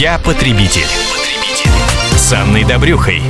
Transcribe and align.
Я 0.00 0.18
потребитель. 0.18 0.86
С 2.16 2.32
Анной 2.32 2.64
Добрюхой. 2.64 3.20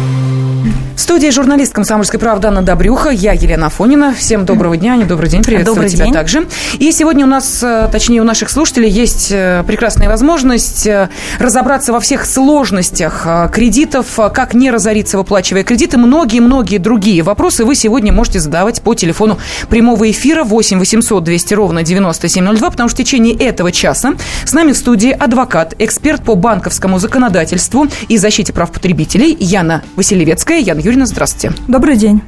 В 1.01 1.03
студии 1.03 1.31
журналист 1.31 1.73
«Комсомольской 1.73 2.21
правды» 2.21 2.49
Анна 2.49 2.61
Добрюха, 2.61 3.09
я 3.09 3.33
Елена 3.33 3.69
Афонина. 3.69 4.15
Всем 4.15 4.45
доброго 4.45 4.77
дня, 4.77 4.97
не 4.97 5.05
добрый 5.05 5.31
день, 5.31 5.43
приветствую 5.43 5.77
добрый 5.77 5.91
тебя 5.91 6.05
день. 6.05 6.13
также. 6.13 6.47
И 6.79 6.93
сегодня 6.93 7.25
у 7.25 7.29
нас, 7.29 7.63
э, 7.63 7.89
точнее 7.91 8.21
у 8.21 8.25
наших 8.25 8.51
слушателей, 8.51 8.91
есть 8.91 9.33
э, 9.33 9.65
прекрасная 9.67 10.11
возможность 10.11 10.87
э, 10.87 11.09
разобраться 11.39 11.95
во 11.95 12.01
всех 12.01 12.27
сложностях 12.27 13.27
кредитов, 13.51 14.09
как 14.35 14.53
не 14.53 14.71
разориться, 14.71 15.17
выплачивая 15.17 15.65
кредиты, 15.65 15.97
многие-многие 15.97 16.77
другие 16.77 17.23
вопросы 17.23 17.65
вы 17.65 17.77
сегодня 17.77 18.13
можете 18.13 18.39
задавать 18.39 18.83
по 18.83 18.95
телефону 18.95 19.39
прямого 19.71 20.11
эфира 20.11 20.45
8 20.45 20.79
800 20.79 21.25
200 21.25 21.55
ровно 21.55 21.83
9702, 21.83 22.71
потому 22.71 22.91
что 22.91 22.97
в 22.97 22.99
течение 22.99 23.35
этого 23.35 23.73
часа 23.73 24.13
с 24.45 24.53
нами 24.53 24.73
в 24.73 24.77
студии 24.77 25.13
адвокат, 25.13 25.75
эксперт 25.79 26.23
по 26.23 26.35
банковскому 26.35 26.99
законодательству 26.99 27.87
и 28.09 28.19
защите 28.19 28.53
прав 28.53 28.71
потребителей 28.71 29.35
Яна 29.41 29.83
Василевецкая. 29.97 30.59
Яна 30.59 30.90
Юрьевна, 30.91 31.07
здравствуйте. 31.07 31.57
Добрый 31.69 31.97
день. 31.97 32.21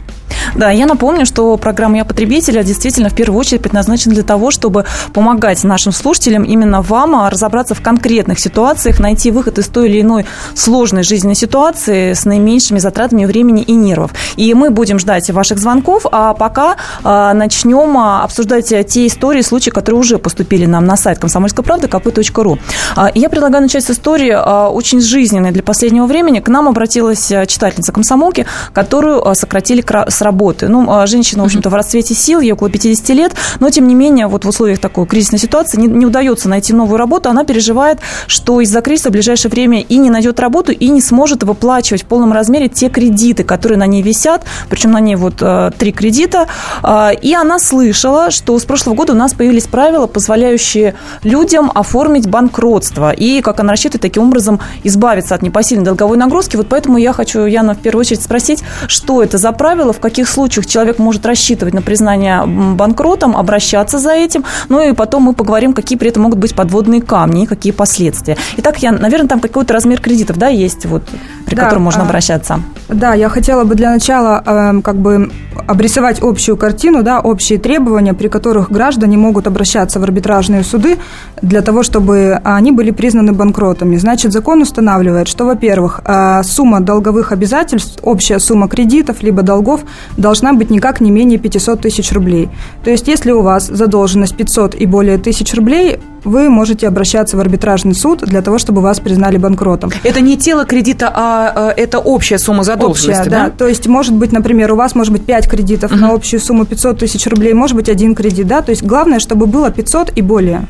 Да, 0.55 0.71
я 0.71 0.87
напомню, 0.87 1.27
что 1.27 1.57
программа 1.57 1.99
«Я 1.99 2.05
потребителя» 2.05 2.63
действительно 2.63 3.09
в 3.09 3.15
первую 3.15 3.39
очередь 3.39 3.63
предназначена 3.63 4.15
для 4.15 4.23
того, 4.23 4.51
чтобы 4.51 4.85
помогать 5.13 5.63
нашим 5.65 5.93
слушателям, 5.93 6.45
именно 6.45 6.83
вам, 6.83 7.17
а, 7.17 7.31
разобраться 7.31 7.75
в 7.75 7.81
конкретных 7.81 8.39
ситуациях, 8.39 9.01
найти 9.01 9.31
выход 9.31 9.59
из 9.59 9.69
той 9.69 9.89
или 9.89 10.01
иной 10.01 10.27
сложной 10.55 11.03
жизненной 11.03 11.35
ситуации 11.35 12.13
с 12.13 12.25
наименьшими 12.25 12.79
затратами 12.79 13.25
времени 13.25 13.63
и 13.63 13.75
нервов. 13.75 14.13
И 14.37 14.53
мы 14.55 14.71
будем 14.71 14.99
ждать 14.99 15.31
ваших 15.31 15.59
звонков, 15.59 16.07
а 16.11 16.35
пока 16.35 16.77
а, 17.03 17.33
начнем 17.35 17.97
а, 17.97 18.25
обсуждать 18.25 18.69
те 18.89 19.07
истории, 19.07 19.43
случаи, 19.43 19.71
которые 19.71 20.01
уже 20.01 20.19
поступили 20.19 20.67
нам 20.67 20.85
на 20.85 20.97
сайт 20.97 21.19
комсомольской 21.19 21.65
правды 21.65 21.87
kp.ru. 21.87 22.59
А, 22.97 23.11
я 23.15 23.29
предлагаю 23.29 23.63
начать 23.63 23.85
с 23.85 23.91
истории 23.91 24.33
а, 24.35 24.69
очень 24.69 25.01
жизненной 25.01 25.51
для 25.51 25.63
последнего 25.63 26.07
времени. 26.07 26.41
К 26.41 26.49
нам 26.49 26.69
обратилась 26.69 27.31
а, 27.33 27.47
читательница 27.47 27.93
комсомолки, 27.93 28.47
которую 28.73 29.27
а, 29.27 29.35
сократили 29.35 29.81
кра- 29.81 30.07
с 30.23 30.25
работы. 30.25 30.69
Ну, 30.69 30.87
а, 30.89 31.07
женщина, 31.07 31.43
в 31.43 31.47
общем-то, 31.47 31.69
в 31.69 31.75
расцвете 31.75 32.15
сил, 32.15 32.41
ей 32.41 32.53
около 32.53 32.71
50 32.71 33.09
лет, 33.11 33.33
но, 33.61 33.71
тем 33.71 33.89
не 33.89 33.95
менее, 33.95 34.29
вот 34.29 34.45
в 34.45 34.49
условиях 34.49 34.79
такой 34.79 35.07
кризисной 35.07 35.41
ситуации 35.41 35.81
не, 35.81 35.89
не 35.89 36.07
удается 36.07 36.49
найти 36.49 36.73
новую 36.73 36.97
работу. 36.97 37.29
Она 37.29 37.45
переживает, 37.45 37.99
что 38.27 38.61
из-за 38.61 38.81
кризиса 38.81 39.09
в 39.09 39.13
ближайшее 39.13 39.51
время 39.51 39.81
и 39.81 39.97
не 39.97 40.11
найдет 40.11 40.39
работу, 40.39 40.73
и 40.73 40.89
не 40.89 41.01
сможет 41.01 41.43
выплачивать 41.43 42.03
в 42.03 42.07
полном 42.07 42.33
размере 42.33 42.69
те 42.69 42.89
кредиты, 42.89 43.43
которые 43.43 43.79
на 43.79 43.87
ней 43.87 44.03
висят, 44.03 44.45
причем 44.69 44.93
на 44.93 45.01
ней 45.01 45.17
вот 45.17 45.35
э, 45.41 45.71
три 45.77 45.93
кредита. 45.93 46.47
А, 46.83 47.11
И 47.11 47.35
она 47.35 47.59
слышала, 47.59 48.31
что 48.31 48.59
с 48.59 48.65
прошлого 48.65 48.95
года 48.95 49.13
у 49.13 49.17
нас 49.17 49.35
появились 49.35 49.67
правила, 49.67 50.07
позволяющие 50.07 50.95
людям 51.25 51.71
оформить 51.75 52.29
банкротство. 52.29 53.11
И, 53.11 53.41
как 53.41 53.61
она 53.61 53.71
рассчитывает, 53.73 54.03
таким 54.03 54.25
образом 54.25 54.61
избавиться 54.85 55.35
от 55.35 55.43
непосильной 55.43 55.85
долговой 55.85 56.17
нагрузки. 56.17 56.57
Вот 56.57 56.69
поэтому 56.69 56.99
я 56.99 57.13
хочу, 57.13 57.47
Яна, 57.47 57.75
в 57.75 57.79
первую 57.79 58.01
очередь 58.03 58.23
спросить, 58.23 58.63
что 58.87 59.23
это 59.23 59.39
за 59.39 59.53
правила, 59.53 59.93
в 59.93 59.99
каких 60.03 60.29
случаях 60.29 60.67
человек 60.67 60.99
может 60.99 61.25
рассчитывать 61.25 61.73
на 61.73 61.81
признание 61.81 62.45
банкротом, 62.47 63.37
обращаться 63.37 63.99
за 63.99 64.13
этим. 64.13 64.45
Ну 64.69 64.87
и 64.87 64.93
потом 64.93 65.23
мы 65.23 65.33
поговорим, 65.33 65.73
какие 65.73 65.99
при 65.99 66.11
этом 66.11 66.25
могут 66.25 66.39
быть 66.39 66.55
подводные 66.55 67.01
камни 67.01 67.45
и 67.45 67.47
какие 67.47 67.73
последствия. 67.73 68.37
Итак, 68.59 68.79
Ян, 68.83 68.99
наверное, 69.01 69.29
там 69.29 69.41
какой-то 69.41 69.73
размер 69.73 70.01
кредитов, 70.01 70.37
да, 70.37 70.49
есть, 70.49 70.85
вот, 70.87 71.03
при 71.47 71.55
Да, 71.55 71.65
котором 71.65 71.83
можно 71.83 72.03
а, 72.03 72.07
обращаться. 72.07 72.61
Да, 72.89 73.15
я 73.15 73.29
хотела 73.29 73.65
бы 73.65 73.75
для 73.75 73.91
начала 73.91 74.43
эм, 74.45 74.83
как 74.83 74.97
бы 74.97 75.31
обрисовать 75.67 76.21
общую 76.21 76.57
картину, 76.57 77.03
да, 77.03 77.21
общие 77.21 77.59
требования, 77.59 78.15
при 78.15 78.29
которых 78.29 78.71
граждане 78.71 79.17
могут 79.17 79.47
обращаться 79.47 80.01
в 80.01 80.03
арбитражные 80.03 80.65
суды 80.65 80.99
для 81.41 81.63
того, 81.63 81.83
чтобы 81.83 82.41
они 82.45 82.73
были 82.73 82.91
признаны 82.91 83.33
банкротами. 83.33 83.97
Значит, 83.97 84.33
закон 84.33 84.63
устанавливает, 84.63 85.29
что, 85.29 85.45
во-первых, 85.45 86.01
э, 86.05 86.43
сумма 86.43 86.81
долговых 86.81 87.33
обязательств, 87.33 87.99
общая 88.03 88.39
сумма 88.39 88.69
кредитов 88.69 89.23
либо 89.23 89.43
долгов 89.43 89.81
должна 90.17 90.53
быть 90.53 90.71
никак 90.71 91.01
не 91.01 91.11
менее 91.11 91.39
500 91.39 91.81
тысяч 91.81 92.13
рублей. 92.13 92.49
То 92.85 92.91
есть, 92.91 93.09
если 93.09 93.33
у 93.33 93.43
вас 93.43 93.67
задолженность 93.67 94.37
500 94.37 94.75
и 94.75 94.87
более 94.87 95.19
тысяч 95.19 95.55
рублей, 95.55 95.99
вы 96.25 96.49
можете 96.49 96.87
обращаться 96.87 97.37
в 97.37 97.41
арбитражный 97.41 97.95
суд 97.95 98.21
для 98.21 98.43
того, 98.43 98.59
чтобы 98.59 98.81
вас 98.81 99.01
признали 99.01 99.39
банкротом. 99.39 99.91
Это 100.05 100.21
не 100.21 100.37
тело 100.37 100.65
кредита, 100.65 101.11
а 101.13 101.73
э, 101.77 101.83
это 101.83 101.99
общая 101.99 102.39
сумма 102.39 102.63
задолженности, 102.63 103.21
Общая, 103.21 103.31
да? 103.31 103.51
То 103.51 103.67
есть, 103.67 103.87
может 103.87 104.15
быть, 104.15 104.33
например, 104.33 104.73
у 104.73 104.77
вас 104.77 104.95
может 104.95 105.13
быть 105.13 105.25
5 105.25 105.49
кредитов 105.49 105.91
на 105.93 106.13
общую 106.13 106.41
сумму 106.41 106.65
500 106.65 106.99
тысяч 106.99 107.27
рублей, 107.27 107.55
может 107.55 107.77
быть, 107.77 107.89
один 107.89 108.15
кредит, 108.15 108.47
да? 108.47 108.63
То 108.63 108.71
есть, 108.71 108.83
главное, 108.83 109.19
чтобы 109.19 109.47
было 109.47 109.71
500 109.71 110.13
и 110.15 110.23
более. 110.23 110.67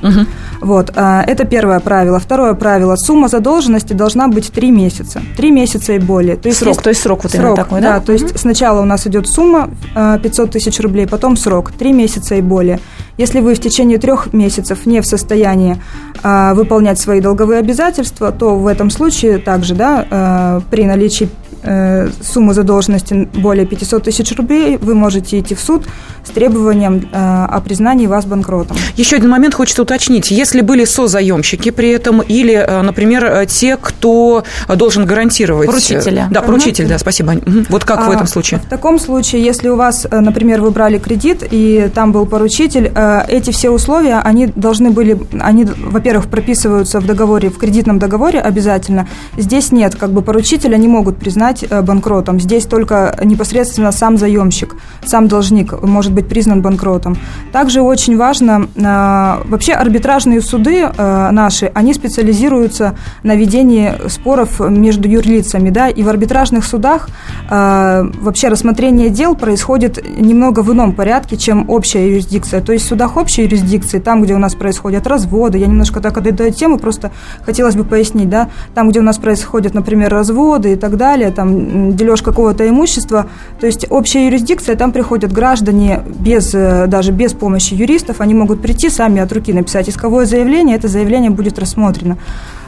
Вот, 0.61 0.93
а, 0.95 1.23
это 1.27 1.45
первое 1.45 1.81
правило. 1.81 2.19
Второе 2.19 2.55
правило. 2.55 2.97
Сумма 2.97 3.29
задолженности 3.29 3.93
должна 3.93 4.29
быть 4.29 4.51
3 4.53 4.71
месяца. 4.71 5.21
3 5.37 5.51
месяца 5.51 5.93
и 5.93 5.99
более. 5.99 6.37
То 6.37 6.49
есть, 6.49 6.61
Срок, 6.61 6.69
есть- 6.69 6.83
то 6.83 6.89
есть 6.91 7.03
срок 7.03 7.25
вот 7.25 7.35
именно 7.35 7.49
срок, 7.49 7.59
такой, 7.59 7.81
да? 7.81 7.95
да? 7.95 8.01
То 8.01 8.13
есть, 8.13 8.39
сначала 8.39 8.81
у 8.81 8.85
нас 8.85 9.07
идет 9.13 9.29
сумма 9.29 9.71
а, 9.95 10.19
500 10.19 10.51
тысяч 10.51 10.81
рублей, 10.81 11.07
потом 11.07 11.37
срок 11.37 11.73
3 11.73 11.93
месяца 11.93 12.35
и 12.35 12.41
более. 12.41 12.81
Если 13.19 13.41
вы 13.41 13.55
в 13.55 13.61
течение 13.61 13.99
трех 13.99 14.33
месяцев 14.33 14.87
не 14.87 15.01
в 15.01 15.07
состоянии 15.07 15.81
а, 16.23 16.55
выполнять 16.55 16.99
свои 16.99 17.21
долговые 17.21 17.59
обязательства, 17.61 18.33
то 18.33 18.57
в 18.57 18.67
этом 18.67 18.91
случае 18.91 19.39
также, 19.39 19.75
да, 19.75 20.07
а, 20.11 20.61
при 20.71 20.85
наличии 20.85 21.29
э, 21.65 22.09
суммы 22.23 22.55
задолженности 22.55 23.29
более 23.35 23.67
500 23.67 24.03
тысяч 24.05 24.37
рублей, 24.37 24.79
вы 24.81 24.95
можете 24.95 25.39
идти 25.39 25.55
в 25.55 25.61
суд 25.61 25.85
с 26.25 26.31
требованием 26.31 27.09
э, 27.13 27.17
о 27.17 27.61
признании 27.61 28.07
вас 28.07 28.25
банкротом. 28.25 28.77
Еще 28.97 29.17
один 29.17 29.31
момент 29.31 29.55
хочется 29.55 29.83
уточнить. 29.83 30.31
Если 30.31 30.61
были 30.61 30.85
созаемщики 30.85 31.71
при 31.71 31.91
этом 31.91 32.21
или, 32.21 32.55
э, 32.55 32.83
например, 32.83 33.25
э, 33.25 33.47
те, 33.47 33.77
кто 33.77 34.43
э, 34.69 34.75
должен 34.77 35.05
гарантировать... 35.07 35.69
э, 35.69 35.71
Поручители. 35.71 36.25
Да, 36.31 36.43
поручитель, 36.43 36.89
да, 36.89 36.99
спасибо. 36.99 37.35
Вот 37.69 37.85
как 37.85 38.07
в 38.07 38.11
А, 38.11 38.15
этом 38.15 38.27
случае? 38.27 38.61
В 38.61 38.69
таком 38.69 38.99
случае, 38.99 39.45
если 39.45 39.69
у 39.69 39.77
вас, 39.77 40.07
э, 40.11 40.21
например, 40.21 40.61
вы 40.63 40.71
брали 40.73 40.99
кредит, 40.99 41.45
и 41.49 41.91
там 41.95 42.11
был 42.13 42.27
поручитель, 42.27 42.91
э, 42.95 43.02
эти 43.29 43.51
все 43.51 43.71
условия, 43.71 44.19
они 44.19 44.47
должны 44.47 44.91
были, 44.91 45.19
они, 45.41 45.65
во-первых, 45.65 46.27
прописываются 46.27 47.01
в 47.01 47.07
договоре, 47.07 47.51
в 47.51 47.59
кредитном 47.59 47.99
договоре 47.99 48.41
обязательно. 48.41 49.09
Здесь 49.37 49.73
нет, 49.73 49.95
как 49.95 50.11
бы 50.11 50.23
поручителя 50.23 50.77
не 50.77 50.89
могут 50.89 51.17
признать 51.19 51.65
э, 51.69 51.83
банкротом. 51.83 52.41
Здесь 52.41 52.65
только 52.65 53.19
непосредственно 53.23 53.93
сам 53.93 54.17
заемщик, 54.17 54.77
сам 55.05 55.29
должник 55.29 55.83
может 55.83 56.13
быть 56.13 56.29
признан 56.29 56.63
банкротом. 56.63 57.17
Также 57.53 57.81
очень 57.81 58.17
важно, 58.17 58.69
э, 58.75 59.49
вообще 59.49 59.73
арбитражные 59.73 60.41
суды 60.41 60.81
э, 60.83 61.31
наши, 61.31 61.71
они 61.75 61.95
специализируются 61.95 62.95
на 63.23 63.35
ведении 63.37 63.95
споров 64.09 64.61
между 64.61 65.09
юрлицами, 65.09 65.71
да, 65.71 65.89
и 65.89 66.03
в 66.03 66.09
арбитражных 66.09 66.65
судах 66.65 67.09
э, 67.51 68.05
вообще 68.21 68.49
рассмотрение 68.49 69.11
дел 69.11 69.35
происходит 69.35 70.03
немного 70.19 70.61
в 70.61 70.73
ином 70.73 70.93
порядке, 70.93 71.37
чем 71.37 71.69
общая 71.69 72.09
юрисдикция. 72.09 72.61
То 72.61 72.73
есть 72.73 72.87
судах 72.93 73.17
общей 73.17 73.45
юрисдикции, 73.45 74.01
там, 74.01 74.23
где 74.23 74.35
у 74.35 74.39
нас 74.39 74.55
происходят 74.55 75.07
разводы, 75.07 75.57
я 75.57 75.67
немножко 75.67 76.01
так 76.01 76.19
от 76.19 76.55
темы, 76.55 76.77
просто 76.77 77.11
хотелось 77.41 77.75
бы 77.75 77.85
пояснить, 77.85 78.29
да, 78.29 78.51
там, 78.75 78.91
где 78.91 79.01
у 79.01 79.03
нас 79.03 79.17
происходят, 79.17 79.73
например, 79.73 80.11
разводы 80.11 80.75
и 80.75 80.77
так 80.77 80.99
далее, 80.99 81.31
там 81.31 81.97
дележ 81.97 82.21
какого-то 82.21 82.69
имущества, 82.69 83.29
то 83.59 83.67
есть 83.67 83.87
общая 83.89 84.27
юрисдикция, 84.27 84.77
там 84.77 84.93
приходят 84.93 85.33
граждане 85.33 86.03
без, 86.07 86.55
э, 86.55 86.87
даже 86.87 87.13
без 87.13 87.33
помощи 87.33 87.73
юристов, 87.73 88.21
они 88.21 88.35
могут 88.35 88.61
прийти 88.61 88.91
сами 88.91 89.23
от 89.23 89.33
руки 89.33 89.55
написать 89.55 89.89
исковое 89.89 90.27
заявление, 90.27 90.77
это 90.77 90.89
заявление 90.89 91.31
будет 91.31 91.59
рассмотрено. 91.59 92.19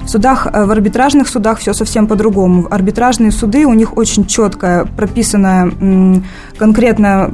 В 0.05 0.09
судах, 0.11 0.47
э, 0.53 0.65
в 0.65 0.71
арбитражных 0.71 1.29
судах 1.29 1.59
все 1.59 1.73
совсем 1.73 2.07
по-другому. 2.07 2.67
Арбитражные 2.71 3.33
суды, 3.33 3.65
у 3.67 3.73
них 3.73 3.97
очень 3.97 4.27
четкая 4.27 4.85
прописанная 4.85 5.73
конкретная, 6.59 7.31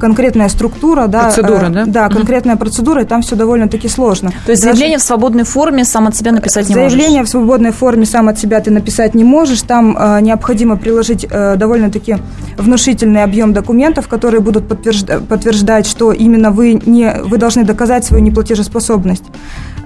конкретная 0.00 0.48
структура. 0.48 1.06
Да, 1.06 1.24
Процедура, 1.24 1.66
э, 1.66 1.70
да? 1.70 1.84
Да, 1.86 2.08
конкретная 2.08 2.56
процедура, 2.56 3.02
и 3.02 3.04
там 3.04 3.22
все 3.22 3.36
довольно-таки 3.36 3.88
сложно. 3.88 4.30
То 4.46 4.52
есть 4.52 4.62
Даже- 4.62 4.74
заявление 4.76 4.98
в 4.98 5.02
свободной 5.02 5.44
форме 5.44 5.84
сам 5.84 6.06
от 6.06 6.16
себя 6.16 6.32
написать 6.32 6.68
не 6.68 6.74
Заявление 6.74 7.18
можешь? 7.20 7.28
в 7.28 7.30
свободной 7.30 7.72
форме 7.72 8.06
сам 8.06 8.28
от 8.28 8.38
себя 8.38 8.60
ты 8.60 8.70
написать 8.70 9.14
не 9.14 9.24
можешь. 9.24 9.62
Там 9.62 9.96
э, 9.98 10.20
необходимо 10.22 10.76
приложить 10.76 11.26
э, 11.30 11.56
довольно-таки 11.56 12.16
внушительный 12.56 13.22
объем 13.22 13.52
документов, 13.52 14.08
которые 14.08 14.40
будут 14.40 14.64
подтвержда- 14.66 15.20
подтверждать, 15.24 15.86
что 15.86 16.12
именно 16.12 16.50
вы, 16.50 16.80
не, 16.86 17.14
вы 17.24 17.36
должны 17.36 17.64
доказать 17.64 18.04
свою 18.04 18.22
неплатежеспособность. 18.24 19.24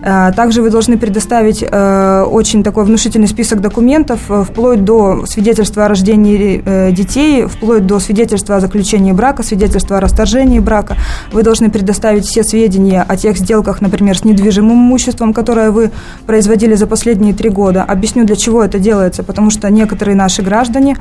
Э, 0.03 0.33
Также 0.35 0.63
вы 0.63 0.71
должны 0.71 0.99
предоставить 0.99 1.65
э, 1.69 2.23
очень 2.23 2.63
такой 2.63 2.85
внушительный 2.85 3.29
список 3.29 3.61
документов, 3.61 4.21
э, 4.29 4.45
вплоть 4.45 4.85
до 4.85 5.27
свидетельства 5.27 5.87
о 5.87 5.89
рождении 5.89 6.93
детей, 6.93 7.47
вплоть 7.47 7.87
до 7.87 7.99
свидетельства 7.99 8.57
о 8.57 8.61
заключении 8.61 9.13
брака, 9.13 9.43
свидетельства 9.43 9.99
о 9.99 10.01
расторжении 10.01 10.59
брака. 10.59 10.97
Вы 11.33 11.43
должны 11.43 11.71
предоставить 11.71 12.27
все 12.27 12.45
сведения 12.45 13.05
о 13.07 13.17
тех 13.17 13.37
сделках, 13.37 13.81
например, 13.81 14.19
с 14.19 14.25
недвижимым 14.25 14.77
имуществом, 14.77 15.33
которое 15.33 15.71
вы 15.71 15.91
производили 16.27 16.75
за 16.75 16.87
последние 16.87 17.35
три 17.35 17.51
года. 17.51 17.83
Объясню, 17.83 18.25
для 18.25 18.37
чего 18.37 18.63
это 18.63 18.79
делается. 18.79 19.23
Потому 19.23 19.51
что 19.51 19.71
некоторые 19.71 20.17
наши 20.17 20.43
граждане 20.43 20.97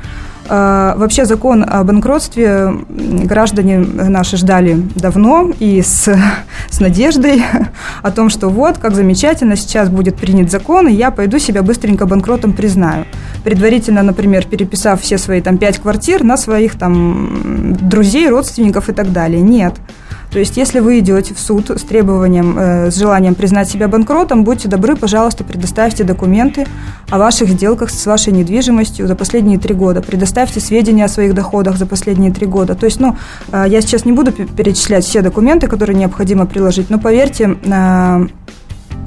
Вообще 0.48 1.24
закон 1.24 1.64
о 1.68 1.82
банкротстве 1.82 2.72
граждане 2.88 3.78
наши 3.78 4.36
ждали 4.36 4.80
давно 4.94 5.50
и 5.58 5.82
с, 5.82 6.08
с 6.70 6.80
надеждой 6.80 7.42
о 8.02 8.10
том, 8.12 8.30
что 8.30 8.48
вот 8.48 8.78
как 8.86 8.94
замечательно, 8.94 9.56
сейчас 9.56 9.88
будет 9.88 10.14
принят 10.14 10.48
закон, 10.48 10.86
и 10.86 10.92
я 10.92 11.10
пойду 11.10 11.40
себя 11.40 11.62
быстренько 11.62 12.06
банкротом 12.06 12.52
признаю. 12.52 13.04
Предварительно, 13.42 14.04
например, 14.04 14.46
переписав 14.46 15.02
все 15.02 15.18
свои 15.18 15.40
там 15.40 15.58
пять 15.58 15.78
квартир 15.78 16.22
на 16.22 16.36
своих 16.36 16.78
там 16.78 17.74
друзей, 17.80 18.28
родственников 18.28 18.88
и 18.88 18.92
так 18.92 19.10
далее. 19.12 19.42
Нет. 19.42 19.74
То 20.30 20.38
есть, 20.38 20.56
если 20.56 20.78
вы 20.78 21.00
идете 21.00 21.34
в 21.34 21.40
суд 21.40 21.70
с 21.70 21.82
требованием, 21.82 22.56
э, 22.56 22.90
с 22.92 22.96
желанием 22.96 23.34
признать 23.34 23.68
себя 23.68 23.88
банкротом, 23.88 24.44
будьте 24.44 24.68
добры, 24.68 24.94
пожалуйста, 24.94 25.42
предоставьте 25.42 26.04
документы 26.04 26.66
о 27.10 27.18
ваших 27.18 27.48
сделках 27.48 27.90
с 27.90 28.06
вашей 28.06 28.32
недвижимостью 28.32 29.08
за 29.08 29.16
последние 29.16 29.58
три 29.58 29.74
года, 29.74 30.00
предоставьте 30.00 30.60
сведения 30.60 31.06
о 31.06 31.08
своих 31.08 31.34
доходах 31.34 31.76
за 31.76 31.86
последние 31.86 32.32
три 32.32 32.46
года. 32.46 32.76
То 32.76 32.86
есть, 32.86 33.00
ну, 33.00 33.16
э, 33.50 33.64
я 33.66 33.80
сейчас 33.80 34.04
не 34.04 34.12
буду 34.12 34.30
перечислять 34.30 35.04
все 35.04 35.22
документы, 35.22 35.66
которые 35.66 35.96
необходимо 35.96 36.46
приложить, 36.46 36.88
но 36.88 37.00
поверьте, 37.00 37.56
э, 37.64 38.26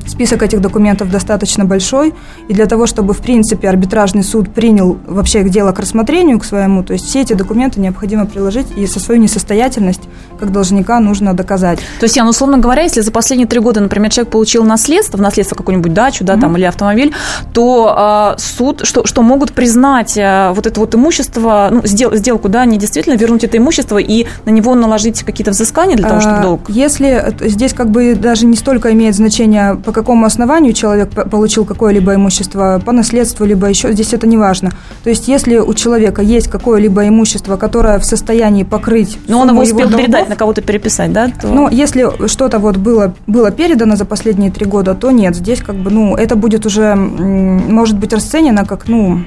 Список 0.09 0.41
этих 0.41 0.59
документов 0.59 1.11
достаточно 1.11 1.65
большой, 1.65 2.15
и 2.47 2.53
для 2.53 2.65
того, 2.65 2.87
чтобы, 2.87 3.13
в 3.13 3.19
принципе, 3.19 3.69
арбитражный 3.69 4.23
суд 4.23 4.51
принял 4.51 4.97
вообще 5.05 5.47
дело 5.47 5.71
к 5.71 5.79
рассмотрению 5.79 6.39
к 6.39 6.45
своему, 6.45 6.83
то 6.83 6.93
есть 6.93 7.05
все 7.05 7.21
эти 7.21 7.33
документы 7.33 7.79
необходимо 7.79 8.25
приложить, 8.25 8.65
и 8.75 8.87
со 8.87 8.99
свою 8.99 9.21
несостоятельность 9.21 10.01
как 10.39 10.51
должника 10.51 10.99
нужно 10.99 11.33
доказать. 11.33 11.79
То 11.99 12.05
есть, 12.05 12.15
Ян, 12.15 12.27
условно 12.27 12.57
говоря, 12.57 12.83
если 12.83 13.01
за 13.01 13.11
последние 13.11 13.47
три 13.47 13.59
года, 13.59 13.79
например, 13.79 14.11
человек 14.11 14.31
получил 14.31 14.63
наследство, 14.63 15.17
в 15.17 15.21
наследство 15.21 15.55
какую-нибудь 15.55 15.93
дачу, 15.93 16.23
да, 16.23 16.35
mm-hmm. 16.35 16.41
там, 16.41 16.57
или 16.57 16.65
автомобиль, 16.65 17.13
то 17.53 18.35
э, 18.35 18.39
суд, 18.39 18.81
что, 18.83 19.05
что 19.05 19.21
могут 19.21 19.53
признать 19.53 20.17
э, 20.17 20.51
вот 20.53 20.65
это 20.65 20.79
вот 20.79 20.95
имущество, 20.95 21.69
ну, 21.71 21.81
сдел, 21.83 22.15
сделку, 22.15 22.49
да, 22.49 22.65
не 22.65 22.77
действительно 22.77 23.15
вернуть 23.15 23.43
это 23.43 23.57
имущество 23.57 23.97
и 23.97 24.25
на 24.45 24.51
него 24.51 24.75
наложить 24.75 25.23
какие-то 25.23 25.51
взыскания 25.51 25.95
для 25.95 26.07
того, 26.07 26.21
чтобы 26.21 26.37
а, 26.37 26.43
долг? 26.43 26.61
Если 26.69 27.35
здесь 27.41 27.73
как 27.73 27.89
бы 27.89 28.15
даже 28.15 28.45
не 28.45 28.55
столько 28.55 28.91
имеет 28.93 29.15
значение, 29.15 29.75
по 29.75 29.91
какому 29.91 30.25
основанию 30.25 30.73
человек 30.73 31.09
получил 31.29 31.65
какое-либо 31.65 32.15
имущество, 32.15 32.81
по 32.85 32.91
наследству, 32.91 33.45
либо 33.45 33.67
еще, 33.67 33.91
здесь 33.91 34.13
это 34.13 34.27
не 34.27 34.37
важно. 34.37 34.71
То 35.03 35.09
есть, 35.09 35.27
если 35.27 35.57
у 35.57 35.73
человека 35.73 36.21
есть 36.21 36.47
какое-либо 36.47 37.07
имущество, 37.07 37.57
которое 37.57 37.99
в 37.99 38.05
состоянии 38.05 38.63
покрыть 38.63 39.17
Но 39.27 39.39
он 39.39 39.49
его 39.49 39.61
успел 39.61 39.89
его 39.89 39.97
передать, 39.97 40.28
на 40.29 40.35
кого-то 40.35 40.61
переписать, 40.61 41.11
да? 41.11 41.29
То... 41.29 41.47
Ну, 41.47 41.69
если 41.69 42.27
что-то 42.27 42.59
вот 42.59 42.77
было, 42.77 43.13
было 43.27 43.51
передано 43.51 43.95
за 43.95 44.05
последние 44.05 44.51
три 44.51 44.65
года, 44.65 44.95
то 44.95 45.11
нет, 45.11 45.35
здесь 45.35 45.61
как 45.61 45.75
бы, 45.75 45.91
ну, 45.91 46.15
это 46.15 46.35
будет 46.35 46.65
уже, 46.65 46.95
может 46.95 47.97
быть, 47.97 48.13
расценено 48.13 48.65
как, 48.65 48.87
ну, 48.87 49.21